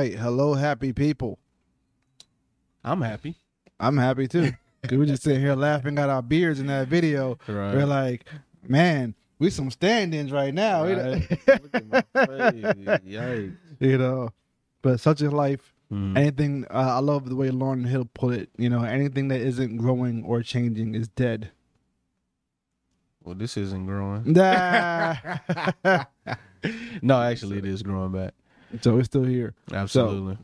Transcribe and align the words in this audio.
Right. 0.00 0.14
Hello, 0.18 0.54
happy 0.54 0.94
people. 0.94 1.38
I'm 2.82 3.02
happy. 3.02 3.36
I'm 3.78 3.98
happy 3.98 4.28
too. 4.28 4.52
Cause 4.88 4.92
we 4.98 5.04
just 5.04 5.22
sitting 5.22 5.42
here 5.42 5.54
laughing 5.54 5.98
at 5.98 6.08
our 6.08 6.22
beards 6.22 6.58
in 6.58 6.68
that 6.68 6.88
video. 6.88 7.36
Right. 7.46 7.74
We're 7.74 7.84
like, 7.84 8.24
man, 8.66 9.14
we 9.38 9.50
some 9.50 9.70
stand-ins 9.70 10.32
right 10.32 10.54
now. 10.54 10.86
you 10.86 10.96
know? 10.96 11.10
Right. 11.12 11.30
Look 11.62 11.74
at 11.74 11.86
my 11.86 12.00
face. 12.00 12.64
Yikes. 13.04 13.56
you 13.78 13.98
know. 13.98 14.30
But 14.80 15.00
such 15.00 15.20
is 15.20 15.34
life. 15.34 15.74
Mhm. 15.92 16.16
Anything 16.16 16.64
uh, 16.70 16.78
I 16.96 17.00
love 17.00 17.28
the 17.28 17.36
way 17.36 17.50
Lauryn 17.50 17.86
Hill 17.86 18.08
put 18.14 18.32
it. 18.38 18.48
You 18.56 18.70
know, 18.70 18.82
anything 18.82 19.28
that 19.28 19.42
isn't 19.42 19.76
growing 19.76 20.24
or 20.24 20.42
changing 20.42 20.94
is 20.94 21.08
dead. 21.08 21.50
Well, 23.22 23.34
this 23.34 23.58
isn't 23.58 23.84
growing. 23.84 24.32
Nah. 24.32 25.16
No, 27.00 27.20
actually, 27.22 27.56
it 27.56 27.64
is 27.64 27.82
growing 27.82 28.12
back. 28.12 28.34
So 28.80 28.94
we're 28.94 29.04
still 29.04 29.24
here. 29.24 29.54
Absolutely. 29.72 30.38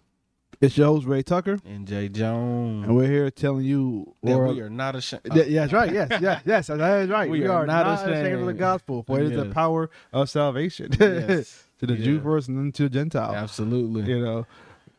It's 0.58 0.78
your 0.78 0.86
host 0.86 1.06
Ray 1.06 1.22
Tucker, 1.22 1.58
and 1.66 1.86
Jay 1.86 2.08
Jones. 2.08 2.86
and 2.86 2.96
we're 2.96 3.06
here 3.08 3.30
telling 3.30 3.64
you. 3.66 4.14
that 4.22 4.32
or- 4.34 4.48
we 4.54 4.60
are 4.62 4.70
not 4.70 4.96
ashamed. 4.96 5.22
Yeah, 5.34 5.42
yeah, 5.42 5.60
that's 5.66 5.72
right. 5.74 5.92
Yes, 5.92 6.08
yes, 6.22 6.42
yes, 6.46 6.66
that 6.68 7.02
is 7.02 7.10
right. 7.10 7.28
We 7.28 7.40
We, 7.40 7.46
are 7.46 7.62
are, 7.64 7.66
not 7.66 7.84
not, 7.86 8.08
ashamed. 8.08 8.40
of 8.40 8.46
the 8.46 8.54
gospel, 8.54 9.02
for 9.06 9.20
it 9.20 9.32
is 9.32 9.36
the 9.36 9.50
power 9.50 9.90
of 10.14 10.30
salvation 10.30 10.92
Yes. 10.98 11.62
to 11.80 11.86
the 11.86 11.94
Jew 11.96 12.20
first 12.22 12.48
and 12.48 12.56
then 12.56 12.72
to 12.72 12.84
the 12.84 12.88
Gentile. 12.88 13.34
Absolutely. 13.34 14.04
You 14.10 14.20
know, 14.24 14.46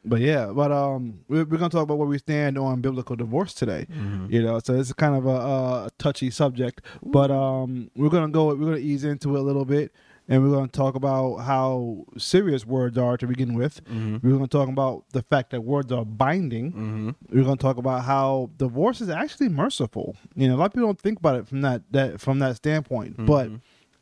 but 0.06 0.22
yeah, 0.22 0.52
but 0.53 0.72
um, 0.72 1.22
we're, 1.28 1.44
we're 1.44 1.58
gonna 1.58 1.69
talk 1.72 1.84
about 1.84 1.97
where 1.97 2.08
we 2.08 2.19
stand 2.19 2.59
on 2.59 2.80
biblical 2.81 3.16
divorce 3.16 3.56
today. 3.56 3.88
Mhm. 3.91 4.31
You 4.31 4.44
know, 4.44 4.59
so 4.59 4.75
it's 4.75 4.94
kind 4.94 5.16
of 5.16 5.25
a, 5.25 5.30
a 5.88 5.89
touchy 5.97 6.30
subject, 6.30 6.81
but 7.02 7.31
um, 7.31 7.89
we're 7.95 8.09
gonna 8.09 8.30
go. 8.30 8.45
We're 8.53 8.66
gonna 8.66 8.78
ease 8.78 9.03
into 9.03 9.36
it 9.36 9.39
a 9.39 9.41
little 9.41 9.66
bit, 9.66 9.91
and 10.28 10.44
we're 10.44 10.52
gonna 10.56 10.67
talk 10.67 10.95
about 10.95 11.38
how 11.38 12.06
serious 12.17 12.66
words 12.66 12.97
are 12.97 13.17
to 13.17 13.28
begin 13.28 13.53
with. 13.53 13.83
Mhm. 13.86 14.22
We're 14.23 14.34
gonna 14.34 14.47
talk 14.47 14.69
about 14.69 15.06
the 15.14 15.22
fact 15.22 15.52
that 15.52 15.61
words 15.61 15.92
are 15.92 16.06
binding. 16.06 16.72
Mhm. 16.73 17.16
We're 17.31 17.44
going 17.44 17.58
to 17.58 17.61
talk 17.61 17.78
about 17.78 18.03
how 18.03 18.50
divorce 18.58 19.02
is 19.02 19.09
actually 19.09 19.50
merciful. 19.50 20.16
You 20.36 20.47
know, 20.50 20.56
a 20.56 20.58
lot 20.58 20.66
of 20.66 20.73
people 20.73 20.88
don't 20.89 21.00
think 21.00 21.19
about 21.19 21.36
it 21.38 21.47
from 21.47 21.61
that 21.61 21.84
that 21.92 22.19
from 22.22 22.39
that 22.39 22.56
standpoint, 22.58 23.16
but 23.25 23.50
Mhm. 23.50 23.59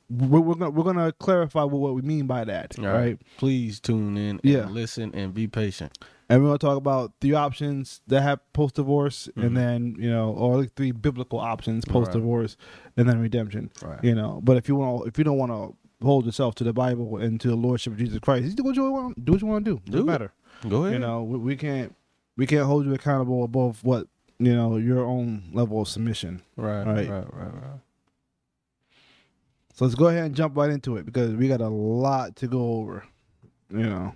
we're, 0.10 0.40
we're 0.40 0.56
gonna 0.56 0.72
we're 0.72 0.84
gonna 0.84 1.12
clarify 1.14 1.64
what, 1.64 1.80
what 1.80 1.96
we 1.96 2.02
mean 2.02 2.28
by 2.28 2.44
that, 2.46 2.78
All 2.80 2.86
right? 2.86 2.94
right. 2.94 3.22
Please 3.38 3.80
tune 3.80 4.18
in. 4.18 4.40
Yeah. 4.44 4.68
Listen 4.70 5.12
and 5.14 5.34
be 5.34 5.48
patient. 5.48 5.98
And 6.28 6.42
we're 6.42 6.48
gonna 6.50 6.58
talk 6.58 6.78
about 6.78 7.12
three 7.22 7.34
options 7.36 8.02
that 8.08 8.22
have 8.22 8.40
post 8.52 8.76
divorce, 8.76 9.30
Mhm. 9.38 9.44
and 9.46 9.58
then 9.58 9.96
you 10.00 10.10
know, 10.10 10.32
or 10.32 10.58
like 10.58 10.74
three 10.76 10.92
biblical 10.92 11.40
options 11.40 11.86
post 11.86 12.12
divorce, 12.14 12.58
and 12.98 13.08
then 13.08 13.20
redemption. 13.20 13.70
Right. 13.84 14.04
You 14.04 14.16
know, 14.16 14.42
but 14.44 14.58
if 14.58 14.68
you 14.68 14.76
want, 14.76 15.08
if 15.08 15.20
you 15.20 15.24
don't 15.24 15.38
want 15.38 15.52
to 15.52 15.76
hold 16.02 16.26
yourself 16.26 16.56
to 16.56 16.64
the 16.64 16.74
Bible 16.74 17.18
and 17.18 17.40
to 17.42 17.48
the 17.48 17.56
lordship 17.56 17.94
of 17.94 18.00
Jesus 18.00 18.20
Christ, 18.20 18.56
do 18.56 18.64
what 18.64 18.76
you 18.76 18.90
want. 18.92 19.24
Do 19.24 19.34
what 19.34 19.42
you 19.42 19.48
want 19.48 19.66
to 19.66 19.72
do. 19.76 19.92
Do 19.92 20.00
it. 20.00 20.06
matter. 20.06 20.32
Go 20.68 20.84
ahead. 20.84 20.94
You 20.94 21.00
know, 21.00 21.24
we, 21.24 21.38
we 21.38 21.56
can't 21.56 21.96
we 22.38 22.46
can't 22.46 22.66
hold 22.66 22.86
you 22.86 22.94
accountable 22.94 23.44
above 23.44 23.84
what 23.84 24.08
you 24.40 24.56
know 24.56 24.78
your 24.78 25.06
own 25.06 25.44
level 25.54 25.82
of 25.82 25.88
submission. 25.88 26.42
Right. 26.56 26.84
Right. 26.84 27.10
Right. 27.10 27.34
Right. 27.34 27.54
Right. 27.54 27.80
So 29.74 29.84
let's 29.86 29.96
go 29.96 30.08
ahead 30.08 30.24
and 30.24 30.36
jump 30.36 30.56
right 30.56 30.70
into 30.70 30.96
it 30.96 31.06
because 31.06 31.34
we 31.36 31.48
got 31.50 31.60
a 31.62 31.68
lot 31.68 32.36
to 32.38 32.48
go 32.48 32.76
over. 32.76 33.04
You 33.70 33.84
know. 33.84 34.16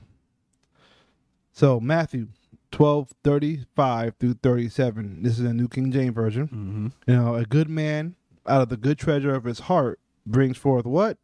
So 1.51 1.79
Matthew 1.79 2.27
twelve 2.71 3.09
thirty 3.23 3.65
five 3.75 4.15
through 4.19 4.35
thirty 4.35 4.69
seven. 4.69 5.23
This 5.23 5.37
is 5.37 5.45
a 5.45 5.53
New 5.53 5.67
King 5.67 5.91
James 5.91 6.13
Version. 6.13 6.47
Mm-hmm. 6.47 6.87
You 7.11 7.15
know, 7.17 7.35
a 7.35 7.45
good 7.45 7.69
man 7.69 8.15
out 8.47 8.61
of 8.61 8.69
the 8.69 8.77
good 8.77 8.97
treasure 8.97 9.33
of 9.33 9.43
his 9.43 9.59
heart 9.59 9.99
brings 10.25 10.57
forth 10.57 10.85
what? 10.85 11.17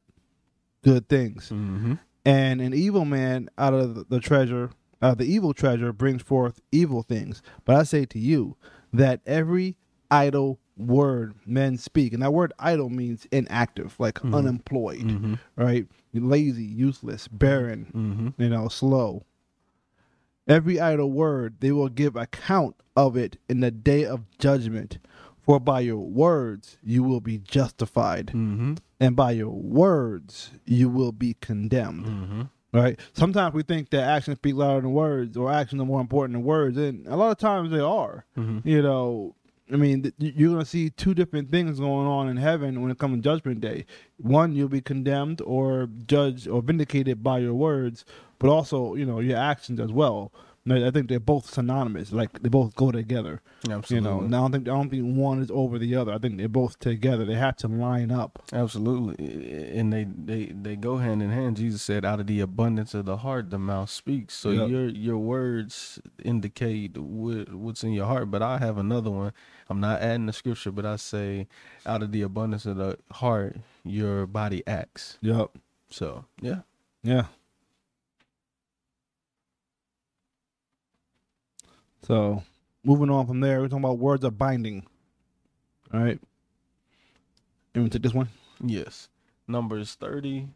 Good 0.86 1.10
things. 1.10 1.46
Mm-hmm. 1.50 1.96
And 2.24 2.62
an 2.62 2.74
evil 2.74 3.04
man 3.06 3.50
out 3.58 3.74
of 3.74 4.08
the- 4.10 4.20
treasure 4.20 4.70
out 5.02 5.12
of 5.14 5.18
the 5.18 5.26
evil 5.26 5.54
treasure 5.54 5.92
brings 5.92 6.22
forth 6.22 6.62
evil 6.72 7.04
things. 7.04 7.42
But 7.66 7.76
I 7.76 7.84
say 7.84 8.06
to 8.06 8.18
you 8.20 8.56
that 8.94 9.20
every 9.26 9.76
idle 10.10 10.60
word 10.78 11.36
men 11.46 11.78
speak, 11.78 12.14
and 12.14 12.22
that 12.24 12.34
word 12.34 12.54
idle 12.60 12.90
means 12.90 13.28
inactive, 13.32 13.96
like 14.00 14.16
Mhm. 14.20 14.34
unemployed, 14.34 15.02
Mm-hmm. 15.04 15.34
right? 15.58 15.88
Lazy, 16.14 16.64
useless, 16.64 17.28
barren, 17.28 17.88
Mm-hmm. 17.94 18.42
you 18.42 18.50
know, 18.50 18.68
slow. 18.70 19.26
Every 20.48 20.80
idle 20.80 21.12
word 21.12 21.56
they 21.60 21.72
will 21.72 21.90
give 21.90 22.16
account 22.16 22.76
of 22.96 23.18
it 23.18 23.38
in 23.50 23.60
the 23.60 23.72
day 23.72 24.06
of 24.06 24.22
judgment. 24.40 24.98
For 25.46 25.60
by 25.60 25.82
your 25.82 26.00
words 26.00 26.78
you 26.84 27.04
will 27.04 27.22
be 27.22 27.38
justified, 27.38 28.28
Mm-hmm. 28.28 28.74
and 29.00 29.16
by 29.16 29.32
your 29.32 29.50
words 29.52 30.52
you 30.66 30.90
will 30.90 31.12
be 31.12 31.36
condemned 31.40 32.06
Mm-hmm. 32.06 32.42
right? 32.74 33.00
Sometimes 33.14 33.54
we 33.54 33.64
think 33.64 33.90
that 33.92 34.04
actions 34.04 34.38
speak 34.38 34.56
louder 34.56 34.82
than 34.82 34.92
words, 34.92 35.38
or 35.38 35.52
actions 35.52 35.82
are 35.82 35.86
more 35.86 36.02
important 36.02 36.34
than 36.38 36.44
words, 36.44 36.78
and 36.78 37.06
a 37.08 37.16
lot 37.16 37.32
of 37.32 37.38
times 37.38 37.72
they 37.72 37.80
are. 37.80 38.26
Mm-hmm. 38.38 38.68
You 38.68 38.82
know, 38.82 39.36
I 39.72 39.78
mean, 39.78 40.04
th- 40.04 40.14
you- 40.20 40.34
you're 40.36 40.52
gonna 40.52 40.66
see 40.66 40.90
two 40.90 41.14
different 41.14 41.50
things 41.52 41.80
going 41.80 42.08
on 42.08 42.28
in 42.30 42.38
heaven 42.38 42.82
when 42.82 42.92
it 42.92 42.98
comes 42.98 43.18
to 43.18 43.22
Judgment 43.22 43.62
Day. 43.62 43.86
One, 44.18 44.54
you'll 44.54 44.68
be 44.68 44.82
condemned 44.82 45.42
or 45.42 45.90
judged 46.08 46.48
or 46.48 46.62
vindicated 46.62 47.24
by 47.24 47.40
your 47.40 47.54
words, 47.56 48.04
but 48.40 48.50
also, 48.50 48.96
you 48.96 49.06
know, 49.06 49.20
your 49.20 49.38
actions 49.38 49.80
as 49.80 49.92
well. 49.92 50.32
I 50.70 50.88
I 50.88 50.92
think 50.92 51.10
they're 51.10 51.20
both 51.20 51.50
synonymous, 51.54 52.12
like 52.12 52.42
they 52.42 52.50
both 52.50 52.76
go 52.76 52.92
together. 52.92 53.42
Absolutely. 53.70 53.96
You 53.96 54.02
know, 54.02 54.26
and 54.26 54.36
I 54.36 54.40
don't 54.40 54.52
think 54.52 54.68
I 54.68 54.72
don't 54.72 54.90
think 54.90 55.16
one 55.16 55.42
is 55.42 55.52
over 55.52 55.78
the 55.78 55.96
other. 55.96 56.12
I 56.14 56.18
think 56.18 56.38
they're 56.38 56.48
both 56.48 56.80
together. 56.80 57.24
They 57.26 57.36
have 57.36 57.56
to 57.58 57.68
line 57.68 58.12
up. 58.12 58.42
Absolutely, 58.52 59.16
and 59.78 59.94
they 59.94 60.06
they 60.06 60.46
they 60.48 60.76
go 60.76 60.98
hand 60.98 61.22
in 61.22 61.30
hand. 61.32 61.58
Jesus 61.58 61.82
said, 61.82 62.04
"Out 62.04 62.20
of 62.20 62.28
the 62.28 62.40
abundance 62.40 62.94
of 62.94 63.06
the 63.06 63.18
heart, 63.18 63.50
the 63.52 63.60
mouth 63.60 63.90
speaks." 63.90 64.34
So 64.34 64.50
Yep. 64.52 64.70
your 64.70 64.88
your 64.90 65.18
words 65.18 66.00
indicate 66.24 66.98
what, 66.98 67.54
what's 67.54 67.84
in 67.84 67.94
your 67.94 68.06
heart. 68.08 68.32
But 68.32 68.42
I 68.42 68.58
have 68.58 68.78
another 68.78 69.12
one. 69.12 69.34
I'm 69.70 69.80
not 69.80 70.02
adding 70.02 70.26
the 70.26 70.34
scripture, 70.34 70.72
but 70.72 70.86
I 70.86 70.96
say, 70.96 71.48
"Out 71.86 72.02
of 72.04 72.12
the 72.12 72.22
abundance 72.24 72.66
of 72.66 72.78
the 72.78 72.98
heart, 73.12 73.58
your 73.84 74.26
body 74.26 74.64
acts." 74.68 75.18
Yep. 75.22 75.52
So 75.90 76.26
yeah, 76.42 76.62
Yeah. 77.04 77.26
So, 82.06 82.44
moving 82.84 83.10
on 83.10 83.26
from 83.26 83.40
there, 83.40 83.62
we're 83.62 83.68
talking 83.68 83.84
about 83.84 83.98
words 83.98 84.24
of 84.24 84.38
binding. 84.38 84.86
All 85.92 86.02
right. 86.02 86.20
To 87.74 87.90
take 87.90 88.04
this 88.04 88.14
one? 88.14 88.30
yes. 88.64 89.10
Numbers 89.48 89.96
thirty, 89.96 90.50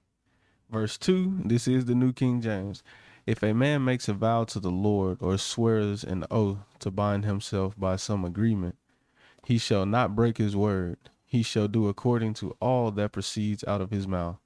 verse 0.70 0.98
two. 0.98 1.40
This 1.44 1.68
is 1.68 1.86
the 1.86 1.96
New 1.96 2.14
King 2.14 2.42
James. 2.42 2.84
If 3.26 3.44
a 3.44 3.54
man 3.54 3.84
makes 3.84 4.08
a 4.08 4.14
vow 4.14 4.44
to 4.46 4.60
the 4.60 4.72
Lord 4.72 5.18
or 5.22 5.38
swears 5.38 6.04
an 6.04 6.24
oath 6.32 6.60
to 6.80 6.92
bind 6.92 7.26
himself 7.26 7.78
by 7.80 7.96
some 7.96 8.26
agreement, 8.26 8.76
he 9.46 9.58
shall 9.58 9.86
not 9.86 10.16
break 10.16 10.38
his 10.38 10.56
word. 10.56 10.98
He 11.26 11.44
shall 11.44 11.68
do 11.68 11.88
according 11.88 12.36
to 12.36 12.56
all 12.60 12.92
that 12.92 13.12
proceeds 13.12 13.64
out 13.66 13.82
of 13.82 13.92
his 13.92 14.08
mouth. 14.08 14.38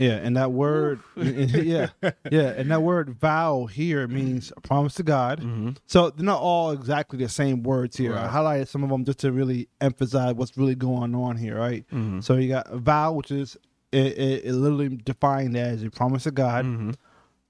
Yeah, 0.00 0.12
and 0.12 0.34
that 0.38 0.50
word, 0.50 1.00
yeah, 1.16 1.88
yeah, 2.30 2.54
and 2.56 2.70
that 2.70 2.80
word 2.80 3.10
vow 3.20 3.66
here 3.66 4.08
means 4.08 4.50
a 4.56 4.60
promise 4.62 4.94
to 4.94 5.02
God. 5.02 5.40
Mm-hmm. 5.40 5.72
So 5.86 6.08
they're 6.08 6.24
not 6.24 6.40
all 6.40 6.70
exactly 6.70 7.18
the 7.18 7.28
same 7.28 7.62
words 7.62 7.98
here. 7.98 8.16
I 8.16 8.26
highlighted 8.26 8.68
some 8.68 8.82
of 8.82 8.88
them 8.88 9.04
just 9.04 9.18
to 9.18 9.30
really 9.30 9.68
emphasize 9.78 10.34
what's 10.34 10.56
really 10.56 10.74
going 10.74 11.14
on 11.14 11.36
here, 11.36 11.58
right? 11.58 11.86
Mm-hmm. 11.92 12.20
So 12.20 12.36
you 12.36 12.48
got 12.48 12.72
a 12.72 12.78
vow, 12.78 13.12
which 13.12 13.30
is 13.30 13.58
it, 13.92 14.18
it, 14.18 14.44
it 14.46 14.52
literally 14.54 14.88
defined 14.88 15.54
as 15.54 15.82
a 15.82 15.90
promise 15.90 16.22
to 16.22 16.30
God. 16.30 16.64
Mm-hmm. 16.64 16.90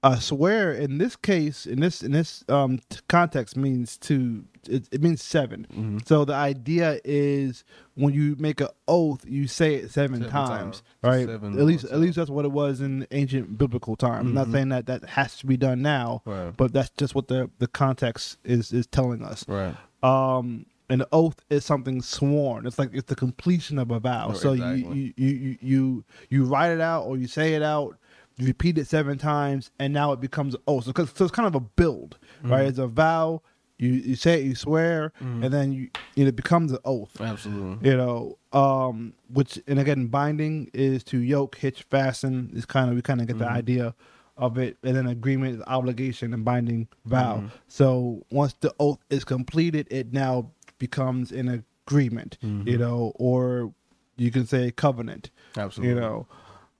A 0.03 0.19
swear 0.19 0.71
in 0.73 0.97
this 0.97 1.15
case, 1.15 1.65
in 1.67 1.79
this 1.79 2.01
in 2.01 2.11
this 2.11 2.43
um 2.49 2.79
t- 2.89 2.99
context 3.07 3.55
means 3.55 3.97
to 3.99 4.43
it, 4.67 4.87
it 4.91 5.01
means 5.01 5.23
7 5.23 5.67
Mm-hmm. 5.71 5.97
So 6.05 6.23
the 6.25 6.33
idea 6.35 6.99
is 7.03 7.63
when 7.95 8.13
you 8.13 8.35
make 8.39 8.61
an 8.61 8.67
oath, 8.87 9.23
you 9.27 9.47
say 9.47 9.75
it 9.75 9.91
seven, 9.91 10.17
Seven 10.17 10.31
times, 10.31 10.49
times. 10.49 10.83
right? 11.03 11.25
Seven 11.27 11.57
at 11.59 11.65
least 11.65 11.85
at 11.85 11.99
least 11.99 12.15
that's 12.15 12.29
what 12.29 12.45
it 12.45 12.51
was 12.51 12.81
in 12.81 13.05
ancient 13.11 13.57
biblical 13.57 13.95
times. 13.95 14.27
I'm 14.27 14.33
not 14.33 14.51
saying 14.51 14.69
that 14.69 14.85
that 14.87 15.03
has 15.05 15.37
to 15.39 15.45
be 15.45 15.57
done 15.57 15.81
now, 15.81 16.21
Right. 16.25 16.55
but 16.55 16.73
that's 16.73 16.89
just 16.97 17.13
what 17.15 17.27
the 17.27 17.49
the 17.59 17.67
context 17.67 18.37
is 18.43 18.71
is 18.73 18.87
telling 18.87 19.23
us. 19.23 19.45
Right. 19.47 19.75
Um, 20.03 20.65
an 20.89 21.03
oath 21.13 21.39
is 21.49 21.63
something 21.63 22.01
sworn. 22.01 22.65
It's 22.65 22.77
like 22.77 22.89
it's 22.93 23.07
the 23.07 23.15
completion 23.15 23.77
of 23.79 23.91
a 23.91 23.99
vow. 23.99 24.33
So 24.33 24.53
exactly. 24.53 24.99
you, 24.99 25.13
you 25.15 25.27
you 25.29 25.57
you 25.61 26.03
you 26.29 26.43
write 26.45 26.71
it 26.71 26.81
out 26.81 27.03
or 27.05 27.17
you 27.17 27.27
say 27.27 27.53
it 27.53 27.63
out. 27.63 27.97
You 28.37 28.47
repeat 28.47 28.77
it 28.77 28.87
seven 28.87 29.17
times, 29.17 29.71
and 29.77 29.93
now 29.93 30.11
it 30.13 30.21
becomes 30.21 30.55
an 30.55 30.61
oath. 30.67 30.85
So, 30.85 30.93
'cause- 30.93 31.11
so 31.13 31.25
it's 31.25 31.33
kind 31.33 31.47
of 31.47 31.55
a 31.55 31.59
build, 31.59 32.17
right? 32.43 32.65
Mm. 32.65 32.69
It's 32.69 32.79
a 32.79 32.87
vow. 32.87 33.41
You 33.77 33.89
you 33.89 34.15
say 34.15 34.41
it, 34.41 34.45
you 34.45 34.53
swear, 34.53 35.11
mm. 35.19 35.43
and 35.43 35.51
then 35.51 35.71
you 35.73 35.89
it 36.15 36.35
becomes 36.35 36.71
an 36.71 36.77
oath. 36.85 37.19
Absolutely. 37.19 37.89
You 37.89 37.97
know, 37.97 38.37
um, 38.53 39.13
which 39.33 39.59
and 39.67 39.79
again, 39.79 40.05
binding 40.07 40.69
is 40.73 41.03
to 41.05 41.17
yoke, 41.17 41.55
hitch, 41.57 41.83
fasten. 41.89 42.51
Is 42.53 42.65
kind 42.65 42.89
of 42.89 42.95
we 42.95 43.01
kind 43.01 43.21
of 43.21 43.27
get 43.27 43.39
the 43.39 43.45
mm-hmm. 43.45 43.55
idea 43.55 43.95
of 44.37 44.59
it, 44.59 44.77
and 44.83 44.95
then 44.95 45.07
agreement 45.07 45.55
is 45.55 45.63
obligation 45.65 46.33
and 46.33 46.45
binding 46.45 46.89
vow. 47.05 47.37
Mm-hmm. 47.37 47.47
So 47.67 48.23
once 48.31 48.53
the 48.59 48.73
oath 48.79 48.99
is 49.09 49.23
completed, 49.23 49.87
it 49.89 50.13
now 50.13 50.51
becomes 50.77 51.31
an 51.31 51.63
agreement. 51.87 52.37
You 52.41 52.49
mm-hmm. 52.49 52.79
know, 52.79 53.13
or 53.15 53.73
you 54.15 54.29
can 54.29 54.45
say 54.45 54.69
covenant. 54.71 55.31
Absolutely. 55.57 55.95
You 55.95 55.99
know. 55.99 56.27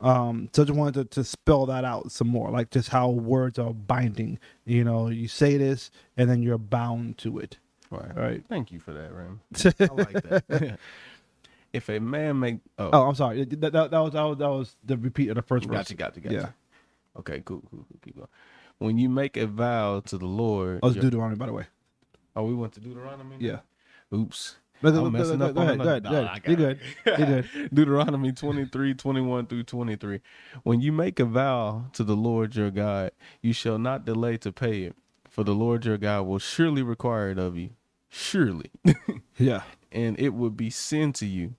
Um, 0.01 0.49
so 0.51 0.63
I 0.63 0.65
just 0.65 0.77
wanted 0.77 1.11
to, 1.11 1.15
to 1.21 1.23
spell 1.23 1.65
that 1.67 1.85
out 1.85 2.11
some 2.11 2.27
more, 2.27 2.49
like 2.49 2.71
just 2.71 2.89
how 2.89 3.09
words 3.09 3.59
are 3.59 3.73
binding. 3.73 4.39
You 4.65 4.83
know, 4.83 5.09
you 5.09 5.27
say 5.27 5.57
this 5.57 5.91
and 6.17 6.29
then 6.29 6.41
you're 6.41 6.57
bound 6.57 7.17
to 7.19 7.39
it. 7.39 7.57
Right. 7.89 8.15
Right. 8.15 8.43
Thank 8.49 8.71
you 8.71 8.79
for 8.79 8.93
that, 8.93 9.11
Ram. 9.13 9.41
I 9.79 9.93
like 9.93 10.23
that. 10.23 10.79
if 11.73 11.89
a 11.89 11.99
man 11.99 12.39
make 12.39 12.57
oh, 12.77 12.89
Oh, 12.93 13.03
I'm 13.09 13.15
sorry. 13.15 13.45
That, 13.45 13.73
that, 13.73 13.91
that 13.91 13.99
was 13.99 14.13
that 14.13 14.23
was 14.23 14.37
that 14.37 14.49
was 14.49 14.75
the 14.83 14.97
repeat 14.97 15.29
of 15.29 15.35
the 15.35 15.41
first 15.41 15.65
verse. 15.65 15.75
gotcha, 15.77 15.95
gotcha, 15.95 16.19
gotcha. 16.19 16.35
Yeah. 16.35 16.49
Okay, 17.19 17.41
cool, 17.45 17.61
cool, 17.69 17.85
cool. 17.87 17.99
Keep 18.03 18.15
going. 18.15 18.27
When 18.79 18.97
you 18.97 19.09
make 19.09 19.37
a 19.37 19.45
vow 19.45 19.99
to 20.07 20.17
the 20.17 20.25
Lord, 20.25 20.79
Oh, 20.81 20.87
it's 20.87 20.97
Deuteronomy, 20.97 21.35
by 21.35 21.45
the 21.45 21.53
way. 21.53 21.65
oh, 22.35 22.43
we 22.45 22.55
went 22.55 22.73
to 22.73 22.79
Deuteronomy. 22.79 23.35
Yeah. 23.39 23.59
Oops. 24.13 24.55
But 24.81 24.89
I'm 24.95 25.03
go, 25.03 25.09
messing 25.11 25.39
go, 25.39 25.45
up 25.45 25.55
go 25.55 25.61
ahead, 25.61 25.77
go 25.77 25.83
ahead, 25.89 26.03
go 26.03 26.09
ahead. 26.09 26.41
You're 26.45 26.55
good. 26.55 26.79
You're 27.05 27.17
good. 27.17 27.69
Deuteronomy 27.73 28.31
23, 28.31 28.93
21 28.95 29.45
through 29.47 29.63
23. 29.63 30.19
When 30.63 30.81
you 30.81 30.91
make 30.91 31.19
a 31.19 31.25
vow 31.25 31.85
to 31.93 32.03
the 32.03 32.15
Lord 32.15 32.55
your 32.55 32.71
God, 32.71 33.11
you 33.41 33.53
shall 33.53 33.77
not 33.77 34.05
delay 34.05 34.37
to 34.37 34.51
pay 34.51 34.83
it, 34.83 34.95
for 35.29 35.43
the 35.43 35.53
Lord 35.53 35.85
your 35.85 35.97
God 35.97 36.23
will 36.23 36.39
surely 36.39 36.81
require 36.81 37.29
it 37.29 37.37
of 37.39 37.57
you. 37.57 37.71
Surely. 38.09 38.71
Yeah. 39.37 39.63
and 39.91 40.19
it 40.19 40.33
would 40.35 40.55
be 40.55 40.69
sin 40.69 41.13
to 41.13 41.25
you. 41.25 41.55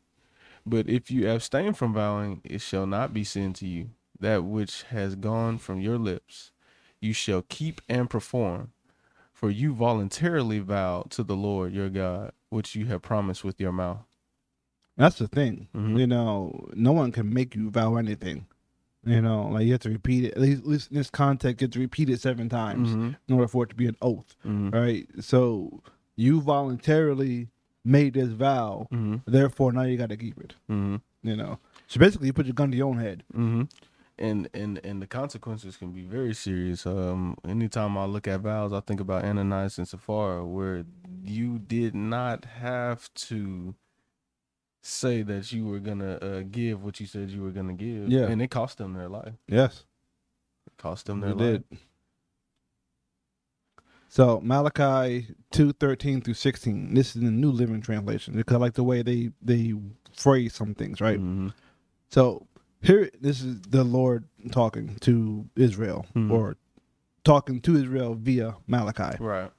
But 0.64 0.88
if 0.88 1.10
you 1.10 1.28
abstain 1.28 1.72
from 1.74 1.94
vowing, 1.94 2.40
it 2.44 2.60
shall 2.60 2.86
not 2.86 3.12
be 3.12 3.24
sin 3.24 3.52
to 3.54 3.66
you. 3.66 3.90
That 4.20 4.44
which 4.44 4.84
has 4.84 5.16
gone 5.16 5.58
from 5.58 5.80
your 5.80 5.98
lips, 5.98 6.52
you 7.00 7.12
shall 7.12 7.42
keep 7.42 7.80
and 7.88 8.08
perform. 8.08 8.70
For 9.42 9.50
you 9.50 9.74
voluntarily 9.74 10.60
vowed 10.60 11.10
to 11.10 11.24
the 11.24 11.34
Lord 11.34 11.72
your 11.72 11.88
God, 11.88 12.30
which 12.50 12.76
you 12.76 12.86
have 12.86 13.02
promised 13.02 13.42
with 13.42 13.60
your 13.60 13.72
mouth. 13.72 14.06
That's 14.96 15.18
the 15.18 15.26
thing. 15.26 15.66
Mhm. 15.74 15.98
You 15.98 16.06
know, 16.06 16.68
no 16.74 16.92
one 16.92 17.10
can 17.10 17.34
make 17.34 17.56
you 17.56 17.68
vow 17.68 17.96
anything. 17.96 18.46
You 19.04 19.20
know, 19.20 19.48
like 19.48 19.66
you 19.66 19.72
have 19.72 19.80
to 19.80 19.88
repeat 19.90 20.26
it. 20.26 20.34
At 20.34 20.40
least, 20.42 20.60
at 20.62 20.68
least 20.68 20.90
in 20.92 20.96
this 20.96 21.10
context, 21.10 21.60
you 21.60 21.64
have 21.64 21.72
to 21.72 21.80
repeat 21.80 22.08
it 22.08 22.20
seven 22.20 22.48
times 22.48 22.90
Mhm. 22.90 23.16
in 23.26 23.34
order 23.34 23.48
for 23.48 23.64
it 23.64 23.70
to 23.70 23.74
be 23.74 23.88
an 23.88 23.96
oath, 24.00 24.36
Mhm. 24.46 24.72
right? 24.72 25.08
So 25.18 25.82
you 26.14 26.40
voluntarily 26.40 27.48
made 27.84 28.14
this 28.14 28.28
vow, 28.28 28.86
Mhm. 28.92 29.22
therefore 29.24 29.72
now 29.72 29.82
you 29.82 29.96
got 29.98 30.10
to 30.10 30.16
keep 30.16 30.38
it. 30.38 30.54
Mhm. 30.70 31.00
You 31.24 31.34
know, 31.34 31.58
so 31.88 31.98
basically 31.98 32.28
you 32.28 32.32
put 32.32 32.46
your 32.46 32.54
gun 32.54 32.70
to 32.70 32.76
your 32.76 32.86
own 32.86 32.98
head. 32.98 33.24
And 34.18 34.48
and 34.54 34.78
and 34.84 35.00
the 35.00 35.06
consequences 35.06 35.76
can 35.76 35.90
be 35.92 36.02
very 36.02 36.34
serious. 36.34 36.86
Um, 36.86 37.36
anytime 37.48 37.96
I 37.96 38.04
look 38.04 38.28
at 38.28 38.40
vows, 38.40 38.72
I 38.72 38.80
think 38.80 39.00
about 39.00 39.24
Ananias 39.24 39.78
and 39.78 39.88
Sapphira, 39.88 40.44
where 40.44 40.84
you 41.24 41.58
did 41.58 41.94
not 41.94 42.44
have 42.44 43.12
to 43.14 43.74
say 44.82 45.22
that 45.22 45.50
you 45.52 45.64
were 45.64 45.78
gonna 45.78 46.16
uh, 46.16 46.42
give 46.50 46.84
what 46.84 47.00
you 47.00 47.06
said 47.06 47.30
you 47.30 47.42
were 47.42 47.50
gonna 47.52 47.72
give. 47.72 48.08
Yeah. 48.10 48.26
and 48.26 48.42
it 48.42 48.50
cost 48.50 48.78
them 48.78 48.92
their 48.94 49.08
life. 49.08 49.32
Yes, 49.48 49.84
It 50.66 50.76
cost 50.76 51.06
them 51.06 51.20
their 51.20 51.30
it 51.30 51.36
life. 51.36 51.62
did. 51.70 51.78
So 54.08 54.40
Malachi 54.42 55.28
two 55.50 55.72
thirteen 55.72 56.20
through 56.20 56.34
sixteen. 56.34 56.92
This 56.94 57.16
is 57.16 57.22
the 57.22 57.30
New 57.30 57.50
Living 57.50 57.80
Translation 57.80 58.34
because 58.34 58.54
I 58.56 58.58
like 58.58 58.74
the 58.74 58.84
way 58.84 59.02
they 59.02 59.30
they 59.40 59.72
phrase 60.14 60.52
some 60.54 60.74
things, 60.74 61.00
right? 61.00 61.18
Mhm. 61.18 61.54
So 62.10 62.46
here, 62.82 63.10
this 63.20 63.40
is 63.40 63.60
the 63.62 63.84
Lord 63.84 64.24
talking 64.50 64.96
to 65.00 65.48
Israel, 65.56 66.06
Mhm. 66.14 66.30
or 66.30 66.56
talking 67.24 67.60
to 67.62 67.76
Israel 67.76 68.14
via 68.14 68.56
Malachi. 68.66 69.16
Right. 69.22 69.50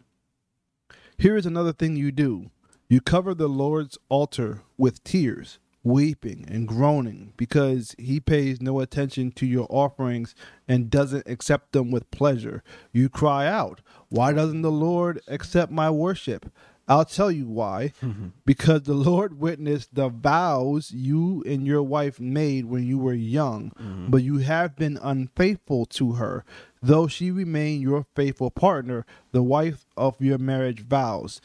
Here 1.18 1.36
is 1.38 1.46
another 1.46 1.74
thing 1.74 1.96
you 1.96 2.12
do: 2.12 2.52
you 2.90 3.02
cover 3.02 3.34
the 3.34 3.48
Lord's 3.48 3.98
altar 4.10 4.62
with 4.78 5.04
tears, 5.04 5.60
weeping 5.84 6.46
and 6.48 6.68
groaning, 6.68 7.34
because 7.38 7.96
He 7.98 8.20
pays 8.20 8.62
no 8.62 8.80
attention 8.80 9.32
to 9.34 9.46
your 9.46 9.68
offerings 9.70 10.36
and 10.68 10.90
doesn't 10.90 11.28
accept 11.28 11.72
them 11.72 11.92
with 11.92 12.10
pleasure. 12.12 12.64
You 12.92 13.10
cry 13.10 13.48
out, 13.48 13.82
"Why 14.10 14.34
doesn't 14.34 14.62
the 14.62 14.72
Lord 14.72 15.22
accept 15.28 15.72
my 15.72 15.90
worship?" 15.90 16.52
I'll 16.88 17.06
tell 17.06 17.32
you 17.32 17.48
why. 17.48 17.94
Mm-hmm. 18.02 18.28
Because 18.46 18.84
the 18.84 18.94
Lord 18.94 19.40
witnessed 19.40 19.96
the 19.96 20.10
vows 20.10 20.92
you 20.92 21.42
and 21.46 21.66
your 21.66 21.84
wife 21.84 22.20
made 22.20 22.66
when 22.66 22.86
you 22.86 22.98
were 22.98 23.14
young, 23.14 23.72
mm-hmm. 23.72 24.10
but 24.10 24.22
you 24.22 24.40
have 24.40 24.76
been 24.76 25.00
unfaithful 25.02 25.86
to 25.86 26.14
her, 26.14 26.44
though 26.82 27.08
she 27.08 27.32
remained 27.32 27.82
your 27.82 28.06
faithful 28.16 28.52
partner, 28.52 29.06
the 29.32 29.44
wife 29.44 29.86
of 29.96 30.20
your 30.20 30.38
marriage 30.38 30.82
vows. 30.82 31.40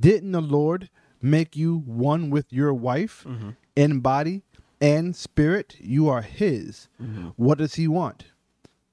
Didn't 0.00 0.32
the 0.32 0.40
Lord 0.40 0.88
make 1.20 1.54
you 1.54 1.78
one 1.78 2.30
with 2.30 2.52
your 2.52 2.72
wife 2.72 3.24
mm-hmm. 3.28 3.50
in 3.76 4.00
body 4.00 4.42
and 4.80 5.14
spirit? 5.14 5.76
You 5.80 6.08
are 6.08 6.22
His. 6.22 6.88
What 7.36 7.58
does 7.58 7.74
He 7.74 7.88
want? 7.88 8.24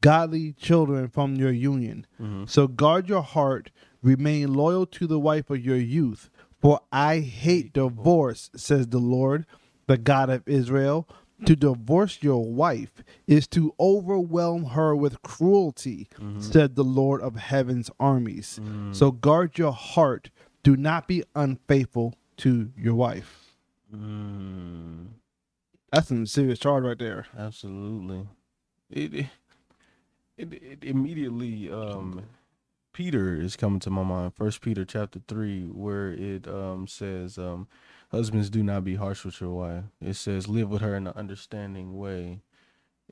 Godly 0.01 0.53
children 0.53 1.07
from 1.07 1.35
your 1.35 1.51
union. 1.51 2.05
So 2.47 2.67
guard 2.67 3.07
your 3.07 3.23
heart, 3.23 3.71
remain 4.05 4.53
loyal 4.53 4.85
to 4.85 5.07
the 5.07 5.19
wife 5.19 5.49
of 5.49 5.65
your 5.65 5.77
youth. 5.77 6.29
For 6.61 6.79
I 6.91 7.19
hate 7.19 7.73
divorce, 7.73 8.49
says 8.55 8.87
the 8.87 8.99
Lord, 8.99 9.45
the 9.87 9.97
God 9.97 10.29
of 10.29 10.47
Israel. 10.47 11.07
To 11.45 11.55
divorce 11.55 12.19
your 12.21 12.45
wife 12.45 13.03
is 13.27 13.45
to 13.49 13.73
overwhelm 13.77 14.63
her 14.67 14.95
with 14.95 15.21
cruelty, 15.21 16.07
said 16.39 16.75
the 16.75 16.83
Lord 16.83 17.21
of 17.21 17.35
heaven's 17.35 17.91
armies. 17.99 18.59
So 18.93 19.11
guard 19.11 19.57
your 19.57 19.73
heart. 19.73 20.29
Do 20.63 20.77
not 20.77 21.07
be 21.09 21.23
unfaithful 21.35 22.15
to 22.37 22.71
your 22.77 22.95
wife. 22.95 23.51
Mm, 23.93 25.07
That's 25.91 26.07
some 26.07 26.25
serious 26.25 26.57
charge 26.59 26.83
right 26.85 26.97
there. 26.97 27.25
absolutely. 27.37 28.27
It 28.89 29.13
it 30.37 30.53
it 30.53 30.83
immediately 30.83 31.69
um 31.71 32.23
Peter 32.95 33.35
is 33.35 33.57
coming 33.57 33.81
to 33.81 33.89
my 33.89 34.03
mind. 34.03 34.33
First 34.33 34.61
Peter 34.61 34.85
chapter 34.85 35.19
three, 35.27 35.63
where 35.65 36.13
it 36.13 36.47
um 36.47 36.87
says 36.87 37.37
um 37.37 37.67
husbands 38.09 38.49
do 38.49 38.63
not 38.63 38.85
be 38.85 38.95
harsh 38.95 39.25
with 39.25 39.41
your 39.41 39.51
wife. 39.51 39.83
It 39.99 40.13
says 40.13 40.47
live 40.47 40.69
with 40.69 40.81
her 40.81 40.95
in 40.95 41.05
an 41.05 41.13
understanding 41.13 41.97
way, 41.97 42.39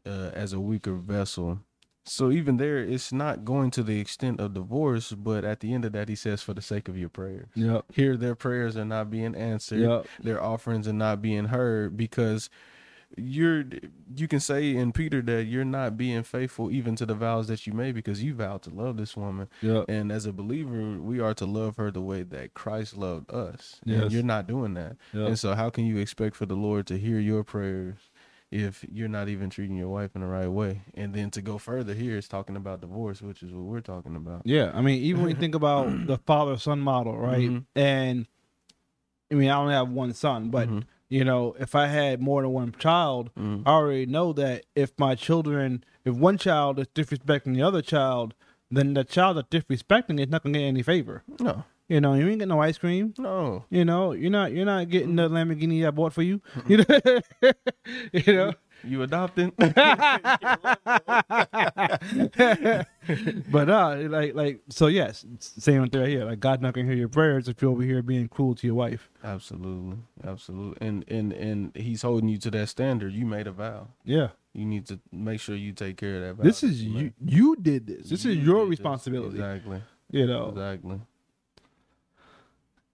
uh, 0.05 0.31
as 0.33 0.53
a 0.53 0.59
weaker 0.61 0.93
vessel. 0.95 1.59
So 2.05 2.31
even 2.31 2.55
there, 2.55 2.79
it's 2.79 3.11
not 3.11 3.43
going 3.43 3.71
to 3.71 3.83
the 3.83 3.99
extent 3.99 4.39
of 4.39 4.53
divorce, 4.53 5.11
but 5.11 5.43
at 5.43 5.59
the 5.59 5.73
end 5.73 5.83
of 5.83 5.91
that, 5.93 6.09
he 6.09 6.15
says, 6.15 6.41
for 6.41 6.53
the 6.53 6.61
sake 6.61 6.89
of 6.89 6.97
your 6.97 7.07
prayers. 7.07 7.47
Yep. 7.55 7.85
Here, 7.93 8.17
their 8.17 8.35
prayers 8.35 8.75
are 8.75 8.83
not 8.85 9.09
being 9.09 9.35
answered. 9.35 9.79
Yep. 9.79 10.07
Their 10.21 10.43
offerings 10.43 10.85
are 10.87 10.93
not 10.93 11.21
being 11.21 11.45
heard 11.45 11.95
because 11.95 12.49
you're 13.17 13.63
you 14.15 14.27
can 14.27 14.39
say 14.39 14.75
in 14.75 14.91
Peter 14.91 15.22
that 15.22 15.43
you're 15.46 15.65
not 15.65 15.98
being 15.98 16.24
faithful 16.24 16.72
even 16.72 16.96
to 16.96 17.05
the 17.05 17.13
vows 17.13 17.48
that 17.48 17.65
you 17.67 17.74
made 17.74 17.93
because 17.96 18.24
you 18.24 18.34
vowed 18.34 18.62
to 18.63 18.70
love 18.70 18.98
this 18.98 19.15
woman. 19.15 19.48
Yep. 19.62 19.86
And 19.89 20.12
as 20.12 20.25
a 20.25 20.34
believer, 20.34 21.00
we 21.00 21.20
are 21.20 21.34
to 21.36 21.46
love 21.46 21.77
her 21.77 21.91
the 21.91 22.01
way 22.01 22.24
that 22.24 22.53
Christ 22.53 22.98
loved 22.98 23.32
us. 23.32 23.79
Yes. 23.86 24.03
And 24.03 24.12
you're 24.12 24.24
not 24.24 24.48
doing 24.48 24.74
that. 24.75 24.98
Yep. 25.13 25.27
And 25.27 25.39
so 25.39 25.53
how 25.55 25.70
can 25.70 25.86
you 25.86 25.98
expect 25.98 26.36
for 26.36 26.46
the 26.46 26.55
Lord 26.55 26.88
to 26.88 26.98
hear 26.98 27.20
your 27.20 27.43
prayers 27.43 27.96
if 28.51 28.86
you're 28.91 29.08
not 29.08 29.29
even 29.29 29.50
treating 29.50 29.75
your 29.77 29.89
wife 29.89 30.12
in 30.15 30.22
the 30.22 30.27
right 30.27 30.48
way? 30.48 30.82
And 30.96 31.13
then 31.13 31.29
to 31.32 31.41
go 31.41 31.58
further 31.58 31.93
here 31.93 32.17
is 32.17 32.27
talking 32.27 32.55
about 32.55 32.82
divorce, 32.82 33.22
which 33.22 33.43
is 33.43 33.51
what 33.51 33.63
we're 33.65 33.82
talking 33.82 34.15
about. 34.15 34.41
Yeah, 34.46 34.72
I 34.74 34.82
mean, 34.82 35.01
even 35.03 35.22
when 35.22 35.29
you 35.32 35.36
think 35.39 35.55
about 35.55 35.88
the 36.08 36.17
father 36.20 36.58
son 36.58 36.79
model, 36.79 37.17
right? 37.17 37.50
Mhm. 37.50 37.65
And 37.75 38.27
I 39.32 39.36
mean, 39.36 39.50
I 39.50 39.58
only 39.58 39.74
have 39.74 39.89
one 39.89 40.13
son, 40.13 40.50
but 40.50 40.70
Mhm. 40.70 40.84
You 41.10 41.24
know, 41.24 41.55
if 41.60 41.75
I 41.75 41.88
had 41.88 42.22
more 42.22 42.41
than 42.41 42.51
one 42.51 42.74
child, 42.79 43.29
Mm. 43.38 43.63
I 43.65 43.72
already 43.72 44.05
know 44.07 44.33
that 44.33 44.65
if 44.75 44.91
my 44.98 45.15
children, 45.15 45.83
if 46.05 46.15
one 46.15 46.38
child 46.38 46.79
is 46.79 46.88
disrespecting 46.88 47.53
the 47.55 47.62
other 47.62 47.81
child, 47.81 48.33
then 48.72 48.93
the 48.95 49.03
child 49.03 49.38
that's 49.38 49.50
disrespecting 49.50 50.19
is 50.19 50.29
not 50.29 50.41
gonna 50.43 50.57
get 50.57 50.65
any 50.65 50.81
favor. 50.81 51.24
No, 51.39 51.63
You 51.88 52.01
know, 52.01 52.13
you 52.15 52.22
ain't 52.27 52.39
getting 52.39 52.48
no 52.50 52.62
ice 52.62 52.77
cream. 52.79 53.13
no. 53.19 53.65
You 53.69 53.86
know, 53.86 54.13
you're 54.13 54.31
not 54.31 54.53
you're 54.53 54.65
not 54.65 54.89
getting 54.89 55.15
the 55.17 55.29
Lamborghini 55.29 55.86
I 55.86 55.91
bought 55.91 56.13
for 56.13 56.24
you. 56.24 56.41
You 56.67 56.77
know, 56.77 57.19
you 58.13 58.33
know. 58.33 58.53
You 58.83 59.01
adopting? 59.03 59.51
but 59.57 59.77
uh, 63.69 63.95
like 64.09 64.35
like 64.35 64.61
so 64.69 64.87
yes, 64.87 65.25
same 65.39 65.87
thing 65.89 66.01
right 66.01 66.09
here. 66.09 66.25
Like 66.25 66.39
God 66.39 66.61
not 66.61 66.73
gonna 66.73 66.87
hear 66.87 66.95
your 66.95 67.09
prayers 67.09 67.47
if 67.47 67.61
you're 67.61 67.71
over 67.71 67.83
here 67.83 68.01
being 68.01 68.27
cruel 68.27 68.55
to 68.55 68.67
your 68.67 68.75
wife. 68.75 69.09
absolutely, 69.23 69.97
absolutely. 70.25 70.85
And 70.85 71.05
and 71.07 71.33
and 71.33 71.75
he's 71.75 72.01
holding 72.01 72.29
you 72.29 72.37
to 72.39 72.51
that 72.51 72.69
standard. 72.69 73.13
You 73.13 73.25
made 73.25 73.47
a 73.47 73.51
vow. 73.51 73.87
Yeah, 74.03 74.29
You 74.53 74.65
need 74.65 74.85
to 74.87 74.99
make 75.11 75.39
sure 75.39 75.55
you 75.55 75.71
take 75.73 75.97
care 75.97 76.15
of 76.17 76.21
that 76.21 76.33
vow. 76.35 76.43
this 76.43 76.63
is 76.63 76.83
you 76.83 76.91
you. 76.91 77.03
made. 77.03 77.13
You 77.25 77.55
did 77.55 77.87
this. 77.87 78.09
This 78.09 78.25
is 78.25 78.37
your 78.37 78.59
did 78.59 78.65
this. 78.65 78.69
responsibility. 78.79 79.37
Exactly. 79.37 79.81
You 80.11 80.27
know. 80.27 80.49
Exactly. 80.49 81.01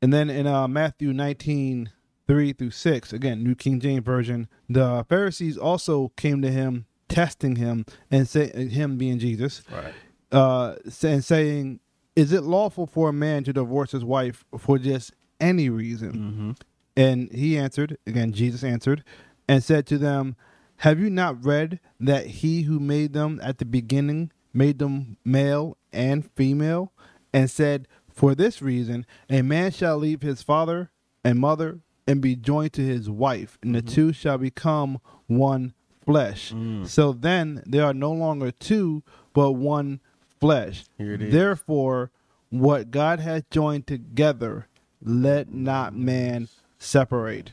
And 0.01 0.13
then 0.13 0.29
in 0.29 0.47
uh, 0.47 0.67
Matthew 0.67 1.11
19, 1.11 1.89
3 2.29 2.53
through 2.53 2.69
6, 2.69 3.11
again, 3.11 3.43
New 3.43 3.55
King 3.55 3.79
James 3.79 4.05
Version, 4.05 4.47
the 4.69 5.03
Pharisees 5.09 5.57
also 5.57 6.09
came 6.15 6.43
to 6.43 6.51
him, 6.51 6.85
testing 7.07 7.55
him, 7.55 7.87
and 8.11 8.27
say, 8.27 8.51
him 8.67 8.99
being 8.99 9.17
Jesus, 9.17 9.63
Right. 9.71 9.93
uh, 10.31 10.75
and 11.01 11.25
saying, 11.25 11.79
Is 12.15 12.31
it 12.31 12.43
lawful 12.43 12.85
for 12.85 13.09
a 13.09 13.13
man 13.13 13.43
to 13.45 13.53
divorce 13.53 13.93
his 13.93 14.05
wife 14.05 14.45
for 14.59 14.77
just 14.77 15.11
any 15.39 15.71
reason? 15.71 16.11
Mm-hmm. 16.13 16.51
And 16.95 17.31
he 17.31 17.57
answered, 17.57 17.97
again, 18.05 18.31
Jesus 18.31 18.63
answered, 18.63 19.03
and 19.47 19.63
said 19.63 19.87
to 19.87 19.97
them, 19.97 20.35
Have 20.77 20.99
you 20.99 21.09
not 21.09 21.43
read 21.43 21.79
that 21.99 22.27
he 22.27 22.61
who 22.61 22.79
made 22.79 23.13
them 23.13 23.39
at 23.41 23.57
the 23.57 23.65
beginning 23.65 24.31
made 24.53 24.77
them 24.77 25.17
male 25.25 25.77
and 25.91 26.29
female, 26.35 26.93
and 27.33 27.49
said, 27.49 27.87
For 28.13 28.35
this 28.35 28.61
reason, 28.61 29.07
a 29.31 29.41
man 29.41 29.71
shall 29.71 29.97
leave 29.97 30.21
his 30.21 30.43
father 30.43 30.91
and 31.23 31.39
mother 31.39 31.79
and 32.09 32.21
be 32.21 32.35
joined 32.35 32.73
to 32.73 32.81
his 32.81 33.09
wife, 33.09 33.57
and 33.61 33.75
the 33.75 33.81
two 33.83 34.11
shall 34.11 34.37
become 34.39 34.99
one 35.27 35.73
flesh. 36.05 36.51
Mm. 36.51 36.87
So 36.87 37.13
then 37.13 37.61
they 37.67 37.79
are 37.79 37.93
no 37.93 38.11
longer 38.11 38.49
two, 38.51 39.03
but 39.33 39.51
one 39.51 39.99
flesh. 40.39 40.85
Here 40.97 41.13
it 41.13 41.21
is. 41.21 41.31
Therefore, 41.31 42.09
what 42.49 42.89
God 42.89 43.19
has 43.19 43.43
joined 43.51 43.85
together, 43.85 44.67
let 45.03 45.53
not 45.53 45.93
man 45.93 46.47
separate. 46.79 47.51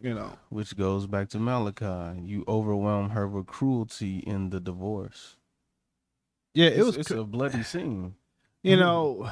You 0.00 0.14
know. 0.14 0.32
Which 0.48 0.76
goes 0.76 1.06
back 1.06 1.28
to 1.30 1.38
Malachi. 1.38 2.20
You 2.22 2.44
overwhelm 2.48 3.10
her 3.10 3.26
with 3.28 3.46
cruelty 3.46 4.18
in 4.18 4.50
the 4.50 4.60
divorce. 4.60 5.36
Yeah, 6.54 6.68
It's, 6.68 6.78
it 6.78 6.84
was. 6.84 6.96
it's 6.96 7.10
a 7.10 7.24
bloody 7.24 7.62
scene. 7.62 8.14
you 8.62 8.76
know, 8.76 9.30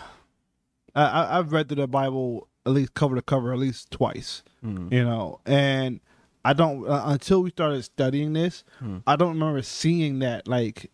I, 0.95 1.05
I 1.05 1.39
I've 1.39 1.53
read 1.53 1.69
through 1.69 1.77
the 1.77 1.87
Bible 1.89 2.49
at 2.67 2.73
least 2.73 2.95
cover 2.95 3.17
to 3.17 3.23
cover 3.23 3.53
at 3.53 3.59
least 3.59 3.91
twice. 3.91 4.43
Mm. 4.65 4.93
You 4.93 5.05
know, 5.05 5.41
and 5.47 6.01
I 6.45 6.53
don't 6.53 6.87
uh, 6.89 7.03
until 7.07 7.43
we 7.43 7.51
started 7.51 7.83
studying 7.83 8.33
this, 8.33 8.65
Hmm. 8.79 8.99
I 9.07 9.17
don't 9.17 9.35
remember 9.35 9.63
seeing 9.63 10.19
that 10.21 10.47
like 10.49 10.91